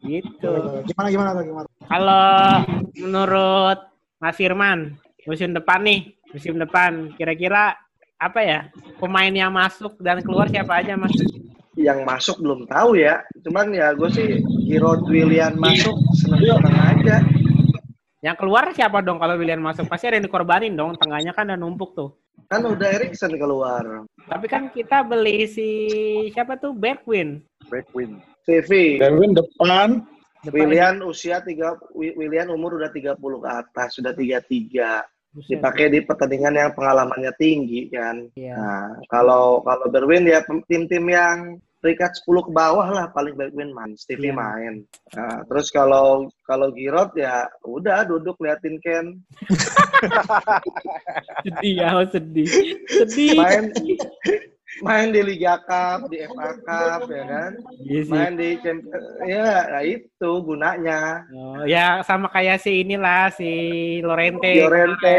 [0.00, 0.52] gitu.
[0.84, 1.68] Gimana, gimana, tuh, gimana?
[1.84, 2.26] Kalau
[2.96, 3.78] menurut
[4.20, 4.78] Mas Firman,
[5.24, 7.76] musim depan nih, musim depan kira-kira
[8.14, 8.60] apa ya
[8.96, 11.12] pemain yang masuk dan keluar siapa aja mas?
[11.84, 13.20] Yang masuk belum tahu ya.
[13.44, 14.28] Cuman ya gue sih
[14.64, 17.16] Giroud Willian masuk seneng-seneng aja.
[18.24, 19.84] Yang keluar siapa dong kalau William masuk?
[19.84, 22.16] Pasti ada yang dikorbanin dong, tengahnya kan udah numpuk tuh.
[22.48, 23.84] Kan udah Erikson keluar.
[24.24, 25.68] Tapi kan kita beli si
[26.32, 27.44] siapa tuh Bergwijn.
[27.68, 28.20] Back win.
[28.44, 29.00] CV.
[29.00, 30.04] Darwin depan.
[30.44, 35.00] Depan- Willian usia tiga Wi- Willian umur udah 30 ke atas, sudah 33.
[35.34, 35.58] Buset.
[35.58, 38.28] Dipakai di pertandingan yang pengalamannya tinggi kan.
[38.38, 38.54] Iya.
[38.54, 43.92] Nah, kalau kalau Berwin ya tim-tim yang peringkat 10 ke bawah lah paling Berwin main,
[43.92, 44.40] Stevie Iya.
[44.40, 44.74] main.
[45.12, 49.20] Nah, terus kalau kalau Giroud ya udah duduk liatin Ken.
[51.44, 52.48] sedih ya, oh, sedih.
[52.88, 53.36] Sedih.
[53.36, 53.68] Main
[54.80, 57.52] main di Liga Cup, di FA Cup ya kan.
[57.84, 58.12] Iya sih.
[58.16, 61.00] Main di Champions ya nah itu gunanya.
[61.36, 63.52] Oh, ya sama kayak si inilah si
[64.00, 64.56] Lorente.
[64.56, 65.16] Llorente.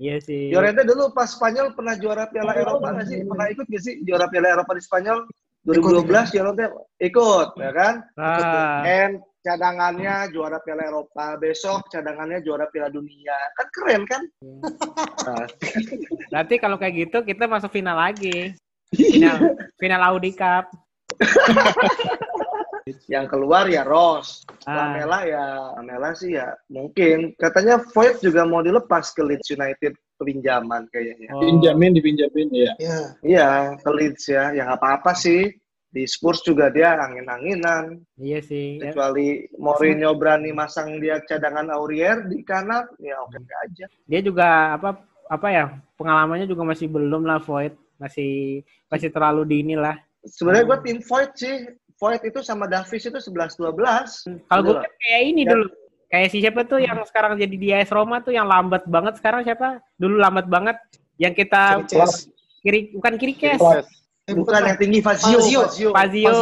[0.00, 0.48] Iya sih.
[0.48, 3.20] Llorente dulu pas Spanyol pernah juara Piala Eropa nggak sih?
[3.20, 5.28] Pernah ikut nggak sih juara Piala Eropa di Spanyol?
[5.66, 6.66] 2012 Llorente
[7.02, 7.94] ikut, ya kan?
[8.14, 13.34] Ah, And cadangannya juara Piala Eropa, besok cadangannya juara Piala Dunia.
[13.58, 14.22] Kan keren kan?
[16.30, 18.54] Berarti kalau kayak gitu kita masuk final lagi.
[18.94, 20.70] Final final Audi Cup.
[23.10, 24.46] yang keluar ya Ross.
[24.70, 24.94] Ah.
[24.94, 25.44] Lamela ya,
[25.78, 27.34] Lamela sih ya mungkin.
[27.38, 31.28] Katanya Voigt juga mau dilepas ke Leeds United pinjaman kayaknya.
[31.34, 32.72] Oh, Pinjamin, dipinjamin ya.
[32.80, 34.56] Ya, Iya, ke Leeds ya.
[34.56, 35.52] Ya nggak apa-apa sih.
[35.86, 38.04] Di Spurs juga dia angin-anginan.
[38.16, 38.76] Iya sih.
[38.80, 43.84] Ya, Kecuali Mourinho berani masang dia cadangan Aurier di kanan, ya oke aja.
[44.04, 45.64] dia juga apa apa ya
[45.96, 49.96] pengalamannya juga masih belum lah Void masih masih terlalu dini lah.
[50.22, 51.56] Sebenarnya gue tim Voigt sih.
[51.96, 53.56] Voigt itu sama Davis itu 11-12.
[54.52, 55.56] Kalau gue kan kayak ini Ya.
[55.56, 55.66] dulu
[56.06, 59.42] kayak si siapa tuh yang sekarang jadi di AS Roma tuh yang lambat banget sekarang
[59.42, 59.82] siapa?
[59.98, 60.76] Dulu lambat banget
[61.16, 61.86] yang kita
[62.62, 63.62] kiri bukan kiri kes
[64.26, 65.38] Bukan yang tinggi Fazio.
[65.38, 65.60] Fazio.
[65.62, 65.90] Fazio.
[65.94, 66.34] Fazio.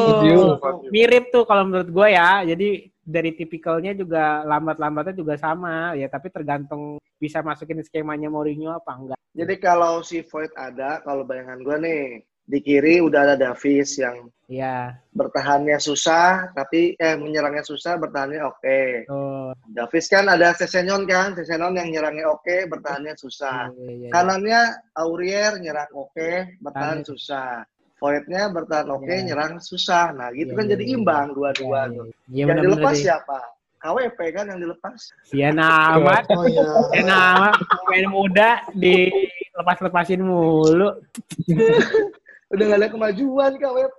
[0.56, 0.88] Fazio.
[0.88, 2.40] mirip tuh kalau menurut gue ya.
[2.48, 8.92] Jadi dari tipikalnya juga lambat-lambatnya juga sama ya, tapi tergantung bisa masukin skemanya Mourinho apa
[8.96, 9.18] enggak.
[9.36, 12.02] Jadi kalau si Voigt ada, kalau bayangan gue nih,
[12.44, 15.00] di kiri udah ada Davis yang Iya.
[15.16, 19.08] bertahannya susah, tapi eh menyerangnya susah, bertahannya oke.
[19.08, 23.72] Oh, Davis kan ada Sesenyon kan, Sesenyon yang nyerangnya oke, bertahannya susah.
[23.72, 24.08] iya, iya, iya.
[24.12, 24.60] Kanannya
[25.00, 27.08] Aurier nyerang oke, bertahan Tahan.
[27.08, 27.64] susah.
[27.96, 29.24] Voidnya bertahan oke, Iya.
[29.32, 30.12] nyerang susah.
[30.12, 30.92] Nah gitu Iya, kan iya, jadi iya.
[30.92, 31.94] imbang Iya, dua-dua iya.
[31.96, 32.04] tuh.
[32.04, 33.00] Iya yang benar-benar dilepas deh.
[33.00, 33.38] siapa?
[33.80, 35.00] KWP kan yang dilepas.
[35.24, 36.24] Sian amat.
[36.36, 36.64] Oh iya.
[36.92, 37.54] Sian amat.
[37.88, 41.00] Main muda dilepas-lepasin mulu.
[42.52, 43.98] Udah gak ada kemajuan KWP.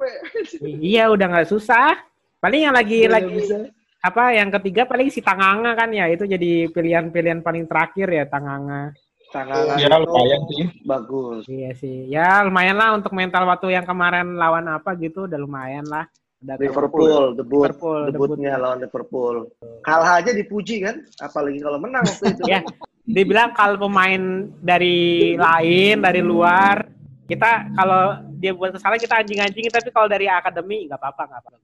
[0.80, 1.98] Iya udah nggak susah.
[2.38, 3.58] Paling yang lagi Udah lagi bisa.
[4.00, 8.94] apa yang ketiga paling si Tanganga kan ya itu jadi pilihan-pilihan paling terakhir ya Tanganga.
[9.34, 10.66] Tangan Ya, lumayan sih.
[10.86, 11.44] Bagus.
[11.50, 12.06] Iya sih.
[12.08, 16.06] Ya lumayan lah untuk mental waktu yang kemarin lawan apa gitu udah lumayan lah.
[16.40, 16.56] Udah.
[16.62, 19.50] Liverpool, debut, Liverpool, debutnya lawan Liverpool.
[19.82, 22.44] Kalah aja dipuji kan, apalagi kalau menang waktu itu.
[22.54, 22.62] Ya,
[23.04, 24.22] dibilang kalau pemain
[24.62, 26.86] dari lain dari luar
[27.26, 31.60] kita kalau dia buat kesalahan kita anjing-anjingin tapi kalau dari akademi nggak apa-apa nggak apa-apa.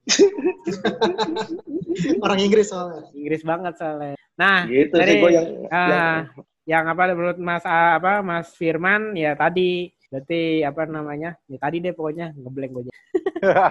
[2.26, 3.08] Orang Inggris soalnya.
[3.14, 4.16] Inggris banget soalnya.
[4.38, 6.18] Nah, Gitu dari sih gue yang, ah,
[6.66, 11.40] yang apa menurut Mas apa Mas Firman ya tadi Berarti apa namanya?
[11.48, 12.84] Ya, tadi deh pokoknya ngeblank gue.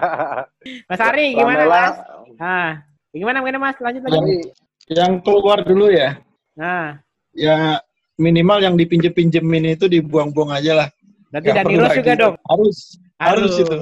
[0.89, 1.95] Mas Ari gimana Mas?
[2.41, 2.81] Ah,
[3.13, 3.77] gimana gimana Mas?
[3.77, 4.49] Lanjut lagi.
[4.89, 6.17] Yang keluar dulu ya.
[6.57, 6.97] Nah,
[7.31, 7.79] Ya
[8.19, 10.89] minimal yang dipinjem-pinjemin itu dibuang-buang aja lah.
[11.31, 12.35] Berarti Nggak Dani Rose juga dong.
[12.45, 12.77] Harus.
[13.21, 13.63] Harus Aduh.
[13.63, 13.77] itu.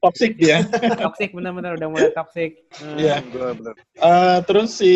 [0.00, 0.58] Toxic dia.
[1.04, 2.64] Toxic bener-bener udah mulai toxic.
[2.80, 2.96] Hmm.
[2.96, 3.16] Iya.
[3.28, 3.74] Benar-benar.
[3.78, 4.94] Eh, terus si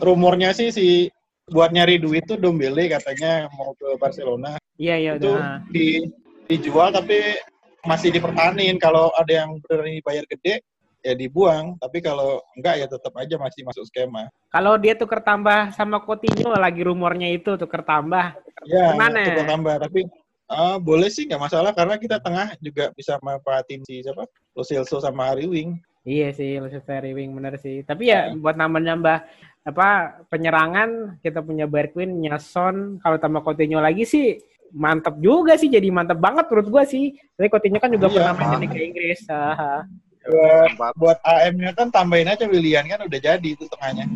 [0.00, 1.12] rumornya sih si
[1.52, 4.56] buat nyari duit tuh Dombele katanya mau ke Barcelona.
[4.80, 5.60] Iya iya itu udah.
[5.68, 6.08] di,
[6.48, 7.36] dijual tapi
[7.84, 8.80] masih dipertahanin.
[8.80, 10.64] Kalau ada yang berani bayar gede
[11.04, 11.76] ya dibuang.
[11.76, 14.24] Tapi kalau enggak ya tetap aja masih masuk skema.
[14.48, 18.32] Kalau dia tuker tambah sama Coutinho lagi rumornya itu tuker tambah.
[18.64, 19.20] Ya, Gimana?
[19.20, 19.74] itu tambah.
[19.84, 20.00] Tapi
[20.48, 24.24] ah, boleh sih nggak masalah karena kita tengah juga bisa manfaatin si siapa?
[24.54, 25.76] Lo Celso sama Harry Wing.
[26.04, 27.80] Iya sih, Leicester Wing bener sih.
[27.80, 29.16] Tapi ya buat nambah-nambah
[29.64, 29.88] apa
[30.28, 34.36] penyerangan kita punya Bergwijn, Nyason, kalau tambah Coutinho lagi sih
[34.74, 37.16] mantep juga sih jadi mantep banget menurut gua sih.
[37.40, 39.20] Tapi Coutinho kan juga Iya, pernah main di Liga Inggris.
[39.32, 39.88] Ah,
[40.24, 44.08] Buat, buat AM-nya kan tambahin aja Willian kan udah jadi itu tengahnya.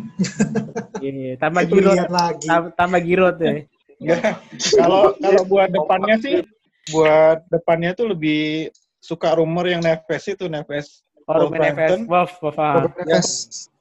[0.97, 2.49] Iya, tambah Giroud, lagi.
[2.73, 3.53] tambah Giroud ya.
[4.79, 6.35] Kalau kalau buat depannya sih,
[6.89, 11.03] buat depannya tuh lebih suka rumor yang Neves itu Neves.
[11.29, 12.01] Oh, Ruben Neves, Wolverhampton.
[12.09, 12.87] Wolf, Wolf, ah.
[13.05, 13.29] Neves.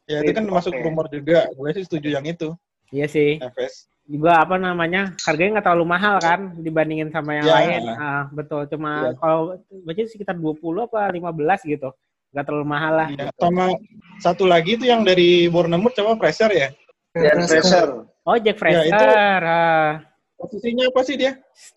[0.09, 1.49] Ya itu kan masuk rumor juga.
[1.53, 2.53] Gue sih setuju yang itu
[2.89, 3.37] Iya sih.
[3.41, 3.89] Neves.
[4.09, 5.13] Juga apa namanya?
[5.21, 7.55] Harganya nggak terlalu mahal kan dibandingin sama yang Ya.
[7.61, 7.83] lain.
[7.93, 8.65] Ah, betul.
[8.73, 9.21] Cuma Ya.
[9.21, 11.93] kalau baca sekitar 20 apa 15 gitu.
[12.33, 13.09] Nggak terlalu mahal lah.
[13.13, 13.29] Iya.
[13.37, 13.77] Sama
[14.21, 16.69] satu lagi itu yang dari Bournemouth coba Fraser ya.
[17.13, 19.41] Dan Fraser, Oh, Jack Ya, itu- Fraser.
[19.45, 19.93] ah.
[20.39, 21.33] Posisinya apa sih dia?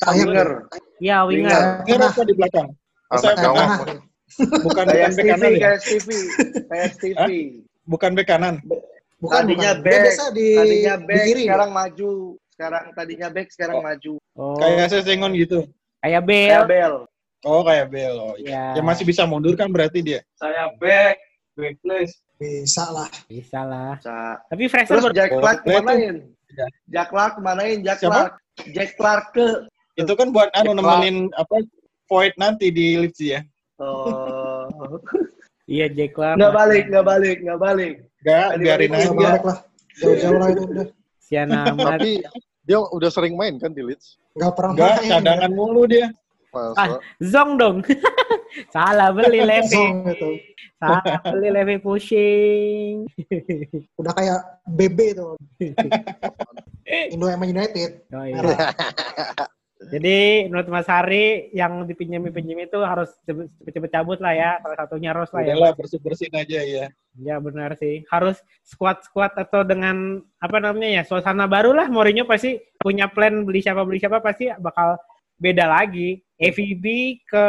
[0.06, 0.70] Winger,
[1.02, 1.82] Ya, winger.
[1.82, 2.08] Winger.
[2.08, 2.70] Apa di belakang?
[3.12, 3.34] Saya-.
[3.36, 3.68] Tengah.
[4.64, 5.60] Bukan bukan bek kanan ya?
[5.60, 7.44] kayak Stevie.
[7.84, 8.56] Bukan bek kanan.
[9.18, 9.84] Bukan, Tadinya bukan.
[9.84, 11.44] Dia back, biasa di, Tadinya di back, kiri.
[11.44, 12.12] sekarang maju.
[12.52, 13.84] Sekarang tadinya back, sekarang Oh.
[13.84, 14.14] maju.
[14.34, 15.60] Oh, Kayak Sesengon gitu.
[16.00, 16.50] kayak Bale.
[16.50, 16.96] Kayak Bell.
[17.42, 18.16] Oh kayak Bel.
[18.16, 18.74] Oh, iya.
[18.74, 20.22] Ya, Ya masih bisa mundur kan berarti dia.
[20.34, 21.18] Saya back,
[21.54, 22.14] back please.
[22.38, 23.10] Bisa lah.
[23.26, 23.94] bisa lah.
[24.02, 26.16] Sa- Tapi Fraser Terus Jack Clark Oh, kemanain?
[26.58, 26.68] Ya.
[26.92, 27.80] Jack Clark kemanain?
[27.82, 28.12] Jack Siapa?
[28.12, 28.34] Clark.
[28.76, 29.48] Jack Clark ke.
[29.96, 31.64] Itu kan buat anu nemenin apa
[32.08, 33.40] Void nanti di Leeds ya.
[33.80, 34.68] Oh.
[35.72, 36.36] iya Jack Clark.
[36.36, 37.96] nggak balik, nggak balik, nggak balik.
[38.22, 39.10] Enggak, Tadi biarin aja.
[39.16, 39.58] balik lah.
[39.98, 40.88] Jauh-jauh lah itu udah.
[41.24, 41.98] Sian amat.
[41.98, 42.12] Tapi
[42.62, 44.20] dia udah sering main kan di Leeds.
[44.38, 45.10] Nggak pernah Enggak, main.
[45.10, 46.08] cadangan mulu dia.
[46.52, 46.76] Masa?
[46.76, 46.88] Ah.
[47.24, 47.78] Zong dong.
[48.76, 49.84] Salah beli Levi.
[50.12, 50.30] Gitu.
[50.80, 53.08] Salah beli Levi pushing.
[54.00, 55.28] Udah kayak BB itu.
[57.14, 58.04] Indo Emang United.
[58.12, 58.42] Oh, iya.
[59.82, 64.52] Jadi menurut Mas Hari yang dipinjami-pinjam itu harus cepet-cepet cabut lah ya.
[64.62, 65.58] Salah satunya Ros lah ya.
[65.58, 66.86] Udahlah bersih-bersihin aja ya.
[67.18, 68.06] Ya benar sih.
[68.14, 71.90] Harus squad-squad atau dengan apa namanya ya suasana baru lah.
[71.90, 75.02] Mourinho pasti punya plan beli siapa beli siapa pasti bakal
[75.42, 76.22] beda lagi.
[76.38, 76.86] AVB
[77.26, 77.46] ke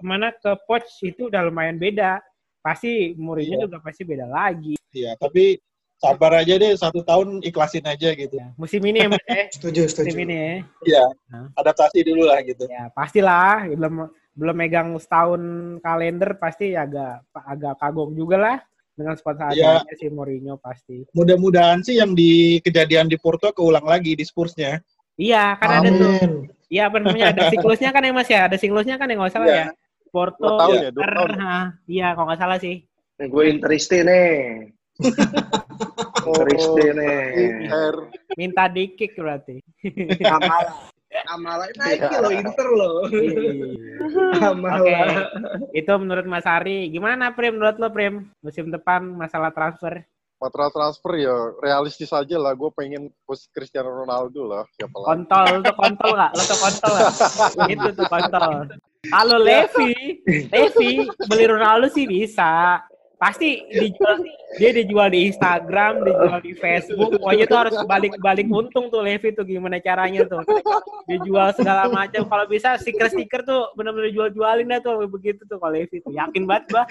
[0.00, 2.22] mana ke Poch itu udah lumayan beda.
[2.58, 3.64] Pasti Mourinho Iya.
[3.66, 4.74] juga pasti beda lagi.
[4.90, 5.56] Iya, tapi
[5.98, 8.34] sabar aja deh satu tahun ikhlasin aja gitu.
[8.38, 9.46] Ya, musim ini ya Mas ya.
[9.56, 10.18] Setuju, Musim setuju.
[10.22, 10.52] ini ya.
[10.84, 11.46] Iya, Hah?
[11.58, 12.66] adaptasi dulu lah gitu.
[12.70, 13.94] Ya pastilah belum
[14.38, 15.42] belum megang setahun
[15.82, 18.56] kalender pasti agak agak kagum juga lah
[18.94, 19.82] dengan squad Iya.
[19.82, 21.06] seadanya si Mourinho pasti.
[21.14, 24.78] Mudah-mudahan sih yang di kejadian di Porto keulang lagi di Spursnya.
[25.18, 26.10] Iya kan ada tuh.
[26.14, 26.30] Amin.
[26.68, 28.40] Iya apa namanya ada siklusnya kan ya Mas ya.
[28.46, 29.58] Ada siklusnya kan yang nggak salah Iya.
[29.58, 29.68] ya.
[30.08, 31.30] Porto, Dua tahun ya, tahun.
[31.38, 32.82] ha, iya kalau nggak salah sih.
[33.20, 34.72] Nih, gue interiste nih.
[36.26, 37.22] interiste nih.
[37.38, 37.94] Inter.
[38.34, 39.62] Minta di kick berarti.
[40.18, 40.90] Kamala.
[41.08, 42.90] Kamala naik lo Inter lo.
[44.36, 44.76] Kamala.
[44.84, 44.98] Oke,
[45.72, 46.92] itu menurut Mas Ari.
[46.92, 50.04] Gimana Prim menurut lo Prim musim depan masalah transfer?
[50.38, 52.54] Masalah transfer ya realistis aja lah.
[52.54, 54.62] Gue pengen push Cristiano Ronaldo lah.
[54.78, 54.94] Siapa?
[54.94, 56.30] Kontol, lo tuh kontol nggak?
[56.36, 57.14] Lo tuh kontol nggak?
[57.72, 58.52] Itu tuh kontol.
[59.08, 59.92] Kalau Levi,
[60.54, 60.90] Levi
[61.28, 62.82] beli Ronaldo sih bisa.
[63.18, 64.22] Pasti dijual,
[64.62, 67.18] dia dijual di Instagram, dijual di Facebook.
[67.18, 70.38] Pokoknya tuh harus balik-balik untung tuh Levi tuh gimana caranya tuh.
[71.10, 72.30] Dijual segala macam.
[72.30, 76.14] Kalau bisa stiker-stiker tuh bener-bener jual-jualin dah tuh begitu tuh kalau Levi tuh.
[76.14, 76.86] Yakin banget bah.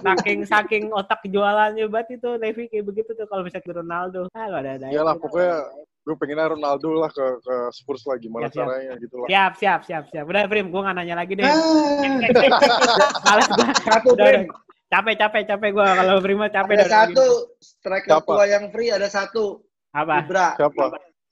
[0.00, 4.32] Saking saking otak jualannya banget itu Levi kayak begitu tuh kalau bisa ke Ronaldo.
[4.32, 4.86] Ah, gak ada ada.
[4.88, 5.68] Iyalah pokoknya
[6.00, 8.66] gue pengennya Ronaldo lah ke ke Spurs lah gimana Siap, siap.
[8.66, 9.28] caranya gitu lah.
[9.28, 10.24] Siap, siap, siap, siap.
[10.24, 11.44] Udah, Prim, gue gak nanya lagi deh.
[11.44, 11.52] Ah,
[13.28, 13.68] Males gue.
[13.84, 14.44] Satu Udah, Prim.
[14.90, 15.86] Capek, capek, capek gue.
[15.86, 17.26] Kalau Prima capek Ada satu
[17.62, 18.26] striker Siapa?
[18.26, 19.62] tua yang free ada satu.
[19.94, 20.26] Apa?
[20.26, 20.48] Ibra.
[20.58, 20.84] Siapa?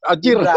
[0.07, 0.39] Anjir.
[0.39, 0.55] Ibra.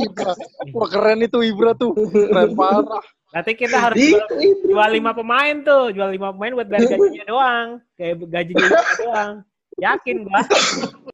[0.00, 0.32] Ibra.
[0.72, 1.92] Wah keren itu Ibra tuh.
[2.08, 3.04] Keren parah.
[3.36, 4.24] Nanti kita harus jual,
[4.64, 5.92] jual lima pemain tuh.
[5.92, 7.68] Jual lima pemain buat bayar gajinya doang.
[8.00, 9.32] Kayak gajinya doang.
[9.76, 10.40] Yakin gua.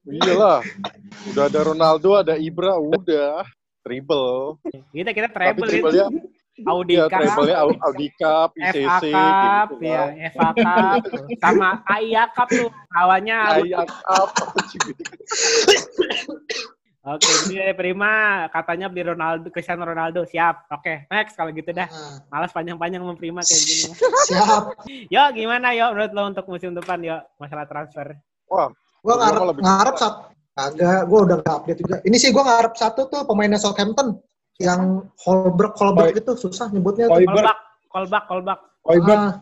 [0.05, 0.59] Iyalah.
[1.29, 3.42] Udah ada Ronaldo, ada Ibra, udah.
[3.83, 4.62] Triple.
[4.94, 5.70] Kita kita Tapi treble itu.
[5.83, 6.07] triple-nya
[6.62, 11.03] Audi Ya, Cup, Au- Audi Cup, FA ICC, Cup, gitu ya, FA Cup,
[11.40, 13.38] sama AIA Cup tuh lawannya.
[13.59, 14.29] Ayak Cup.
[17.03, 18.12] Oke, jadi Prima
[18.46, 20.70] katanya beli Ronaldo, Cristiano Ronaldo, siap.
[20.70, 21.90] Oke, next kalau gitu dah.
[22.31, 23.90] Malas panjang-panjang sama Prima kayak gini.
[24.22, 24.62] siap.
[25.11, 28.14] Yo, gimana yo menurut lo untuk musim depan yo masalah transfer?
[28.52, 28.68] Wah,
[29.02, 30.20] Gue ngarep, Gua lebih- ngarep satu.
[30.52, 31.96] Agak, gue udah nggak update juga.
[32.04, 34.20] Ini sih gue ngarep satu tuh pemainnya Southampton.
[34.60, 37.08] Yang Holberg, Holberg itu susah nyebutnya
[37.88, 38.58] kolbak, kolbak.
[38.84, 39.18] Hoiberg.
[39.18, 39.32] Ah,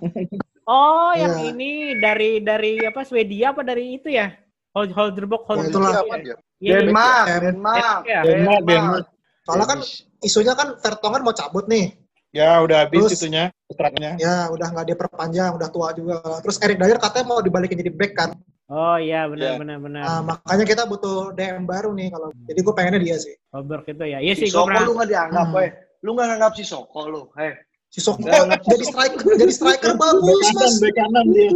[0.70, 1.51] Oh, yang Iya.
[1.51, 4.31] ini dari dari apa Swedia apa dari itu ya?
[4.70, 5.70] Hol- Holderbok, Ya, Holderbok.
[5.75, 5.92] itulah.
[5.92, 6.07] dia?
[6.14, 6.75] Iya, iya.
[6.79, 7.42] Denmark, Denmark.
[7.42, 8.03] Denmark.
[8.07, 8.20] Ya.
[8.23, 9.05] Denmark, Denmark.
[9.42, 9.79] soalnya kan
[10.20, 11.99] isunya kan Vertonghen mau cabut nih.
[12.31, 14.14] Ya udah habis Terus- itunya, kontraknya.
[14.23, 16.23] Ya udah nggak diperpanjang, udah tua juga.
[16.46, 18.31] Terus Eric Dyer katanya mau dibalikin jadi back kan.
[18.71, 19.59] Oh iya benar Iya.
[19.59, 20.03] benar benar.
[20.07, 22.31] Nah, makanya kita butuh DM baru nih kalau.
[22.47, 23.35] Jadi gue pengennya dia sih.
[23.51, 24.23] Holberg itu ya.
[24.23, 24.87] Iya Si sih gue Soko pernah.
[24.87, 25.57] lu nggak dianggap, Hmm.
[25.59, 25.71] weh.
[26.01, 27.55] Lu nggak nganggap si Soko lu, heh.
[27.91, 30.79] Si Soko jadi striker, jadi striker bagus mas.
[30.79, 31.51] bek kanan dia.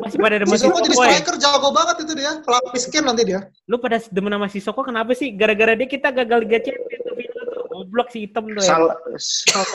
[0.00, 1.00] Masih pada demen Si Soko jadi ya?
[1.04, 2.32] striker jago banget itu dia.
[2.40, 3.40] Pelapis skin nanti dia.
[3.68, 5.28] Lu pada demen sama Sissoko kenapa sih?
[5.30, 7.14] Gara-gara dia kita gagal Liga Champions tuh.
[7.68, 8.72] Goblok si hitam tuh ya.
[8.72, 8.96] Salah,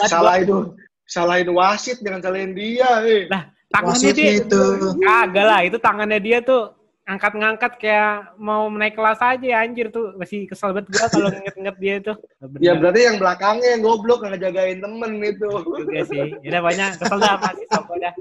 [0.04, 0.74] salah itu.
[1.06, 3.30] Salahin wasit, jangan salahin dia, eh.
[3.74, 4.62] Tangannya Wasitnya dia itu.
[5.02, 6.62] kagak lah itu tangannya dia tuh
[7.04, 11.76] angkat-ngangkat kayak mau naik kelas aja ya anjir tuh masih kesel banget gua kalau nginget-nginget
[11.76, 12.16] dia tuh.
[12.40, 15.48] Bener Ya berarti yang belakangnya yang goblok nggak jagain temen itu.
[15.60, 16.32] juga sih.
[16.40, 18.14] Udah banyak kesel dah Sissoko dah.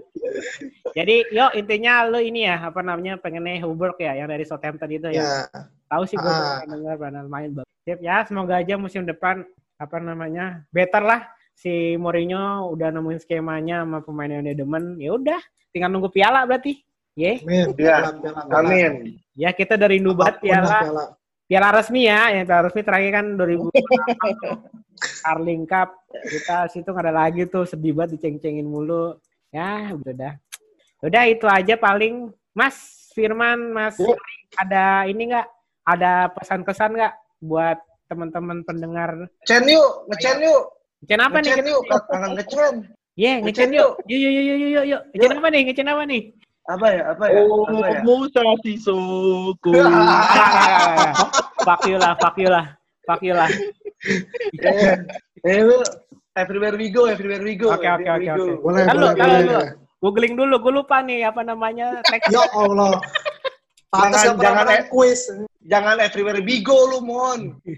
[0.91, 5.07] Jadi yo intinya lu ini ya apa namanya pengennya Huberg ya yang dari Southampton itu
[5.09, 5.47] ya.
[5.47, 5.63] Ya.
[5.87, 6.59] Tahu sih gue Ah.
[6.59, 7.97] pernah dengar pernah main banget.
[8.01, 14.03] Ya semoga aja musim depan apa namanya better lah si Mourinho udah nemuin skemanya sama
[14.03, 14.97] pemain yang dia demen.
[14.99, 16.81] Ya udah, tinggal nunggu piala berarti.
[17.13, 17.77] Ye, Amin.
[17.77, 18.09] Ya.
[18.49, 19.21] Amin.
[19.37, 20.81] ya kita dari lah piala.
[20.81, 21.05] piala.
[21.45, 25.93] Piala resmi ya, yang piala resmi terakhir kan 2008 Carling Cup.
[26.09, 29.13] Kita situ nggak ada lagi tuh sedih banget diceng-cengin mulu.
[29.53, 30.33] Ya, udah dah.
[31.05, 32.33] Udah itu aja paling.
[32.53, 34.17] Mas Firman, Mas Yuk.
[34.57, 35.47] ada ini nggak?
[35.85, 37.13] Ada pesan-pesan nggak
[37.45, 37.77] buat
[38.09, 39.29] teman-teman pendengar?
[39.45, 40.63] Ngecen yuk, ngecen yuk.
[41.03, 41.51] Ngecen apa nih?
[41.51, 42.73] Ngecen yuk, kangen ngecen.
[43.13, 43.91] Iya, ngecen Ngecen yuk.
[44.07, 45.01] Yuk, yuk, yuk, yuk, yuk, yuk.
[45.11, 45.61] Ngecen apa nih?
[45.67, 46.21] Ngecen apa nih?
[46.63, 47.99] Apa ya, apa ya, Oh, apa ya.
[48.07, 49.71] Musa Sissoko.
[51.67, 52.65] fuck you lah, fuck you lah.
[53.03, 53.49] Fuck you lah.
[54.63, 54.95] Eh,
[55.47, 55.79] eh, lu,
[56.35, 57.71] everywhere we go, everywhere we go.
[57.71, 58.59] Oke, oke, oke.
[58.59, 59.59] Boleh, Halo, boleh, halo.
[60.03, 62.27] Googling dulu, gue lupa nih apa namanya teks.
[62.27, 62.99] Ya Allah.
[63.87, 64.83] Pantas Jangan- jangan, eh.
[64.91, 65.31] kuis.
[65.63, 67.55] Jangan everywhere we go lu, Mon.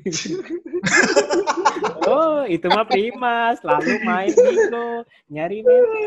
[2.05, 6.05] Oh, itu mah prima, selalu main bingo, nyari meme.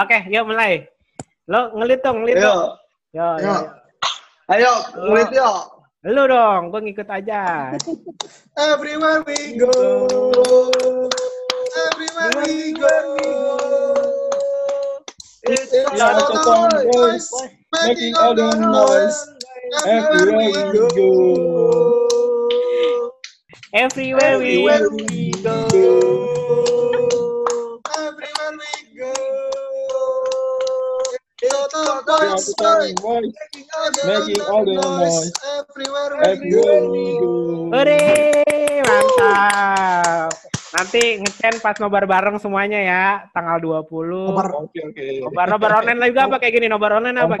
[0.00, 0.88] Oke, yuk mulai.
[1.44, 2.60] Lo ngelit dong, ngelit Ayo, dong.
[3.12, 3.44] Yo, yo, Yo.
[3.44, 3.56] yo.
[4.48, 5.58] ayo, ngulit yuk.
[6.08, 7.76] Lu dong, gue ngikut aja.
[8.72, 9.70] Everywhere we go.
[11.92, 12.96] Everywhere we go.
[15.44, 17.28] It's It's all the noise.
[17.84, 19.18] making all the noise.
[19.72, 21.08] Everywhere we go.
[23.72, 25.56] Everywhere we Everywhere we go.
[27.88, 28.68] Everywhere we
[29.00, 29.16] go.
[34.04, 35.32] Making all the noise.
[35.40, 37.72] Everywhere we go.
[37.72, 37.72] go.
[37.72, 38.04] Hore,
[38.84, 40.36] mantap.
[40.76, 43.56] Nanti ngecen pas nobar bareng semuanya ya, tanggal
[43.88, 43.88] 20.
[43.88, 44.52] Nobar.
[44.52, 45.04] Oke, oke.
[45.24, 46.68] Nobar, nobar online juga apa kayak gini?
[46.68, 47.40] Nobar online apa?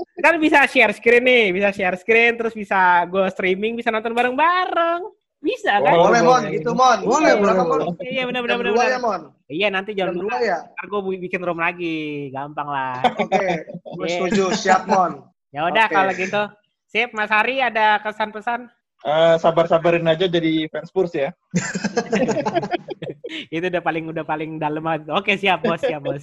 [0.20, 5.02] Kan bisa share screen nih, bisa share screen, terus bisa go streaming, bisa nonton bareng-bareng.
[5.40, 5.96] Bisa kan?
[5.96, 6.98] Boleh, Mon, gitu, Mon.
[7.00, 7.96] Boleh, berapa, boleh, Mon?
[8.04, 8.88] Iya benar benar benar.
[8.92, 9.22] ya, Mon?
[9.48, 10.36] Iya nanti jam Jam dua.
[10.36, 10.58] dua ya?
[10.68, 13.00] Ntar gue bikin room lagi, gampang lah.
[13.16, 14.16] Oke, gue Iya.
[14.20, 14.44] setuju.
[14.52, 15.24] Siap, Mon.
[15.48, 15.94] Ya udah Oke.
[15.96, 16.42] kalau gitu.
[16.90, 18.68] Sip, Mas Hari ada kesan-pesan?
[19.00, 21.32] Eh, sabar-sabarin aja jadi fans Spurs ya.
[23.54, 25.08] itu udah paling udah paling dalam banget.
[25.08, 26.20] Oke siap bos siap bos.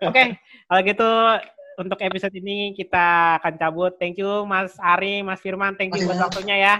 [0.00, 1.10] Oke kalau gitu
[1.76, 3.94] untuk episode ini kita akan cabut.
[3.98, 6.24] Thank you Mas Ari, Mas Firman, thank you buat Iya.
[6.26, 6.74] waktunya ya.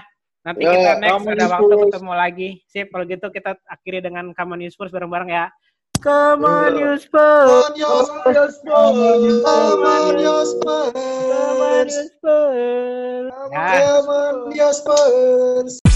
[0.45, 2.49] Nanti Ya, kita next ada waktu ketemu lagi.
[2.68, 5.49] Sip kalau gitu kita akhiri dengan Come on You Spurs bareng-bareng ya.
[6.05, 7.49] Come on You Spurs.
[7.49, 7.72] On
[8.05, 8.61] Spurs.
[8.68, 10.05] on your Come on
[10.45, 11.88] Spurs.
[11.88, 13.32] You Spurs.
[13.57, 13.68] Ya.
[13.72, 15.93] Come on your Spurs.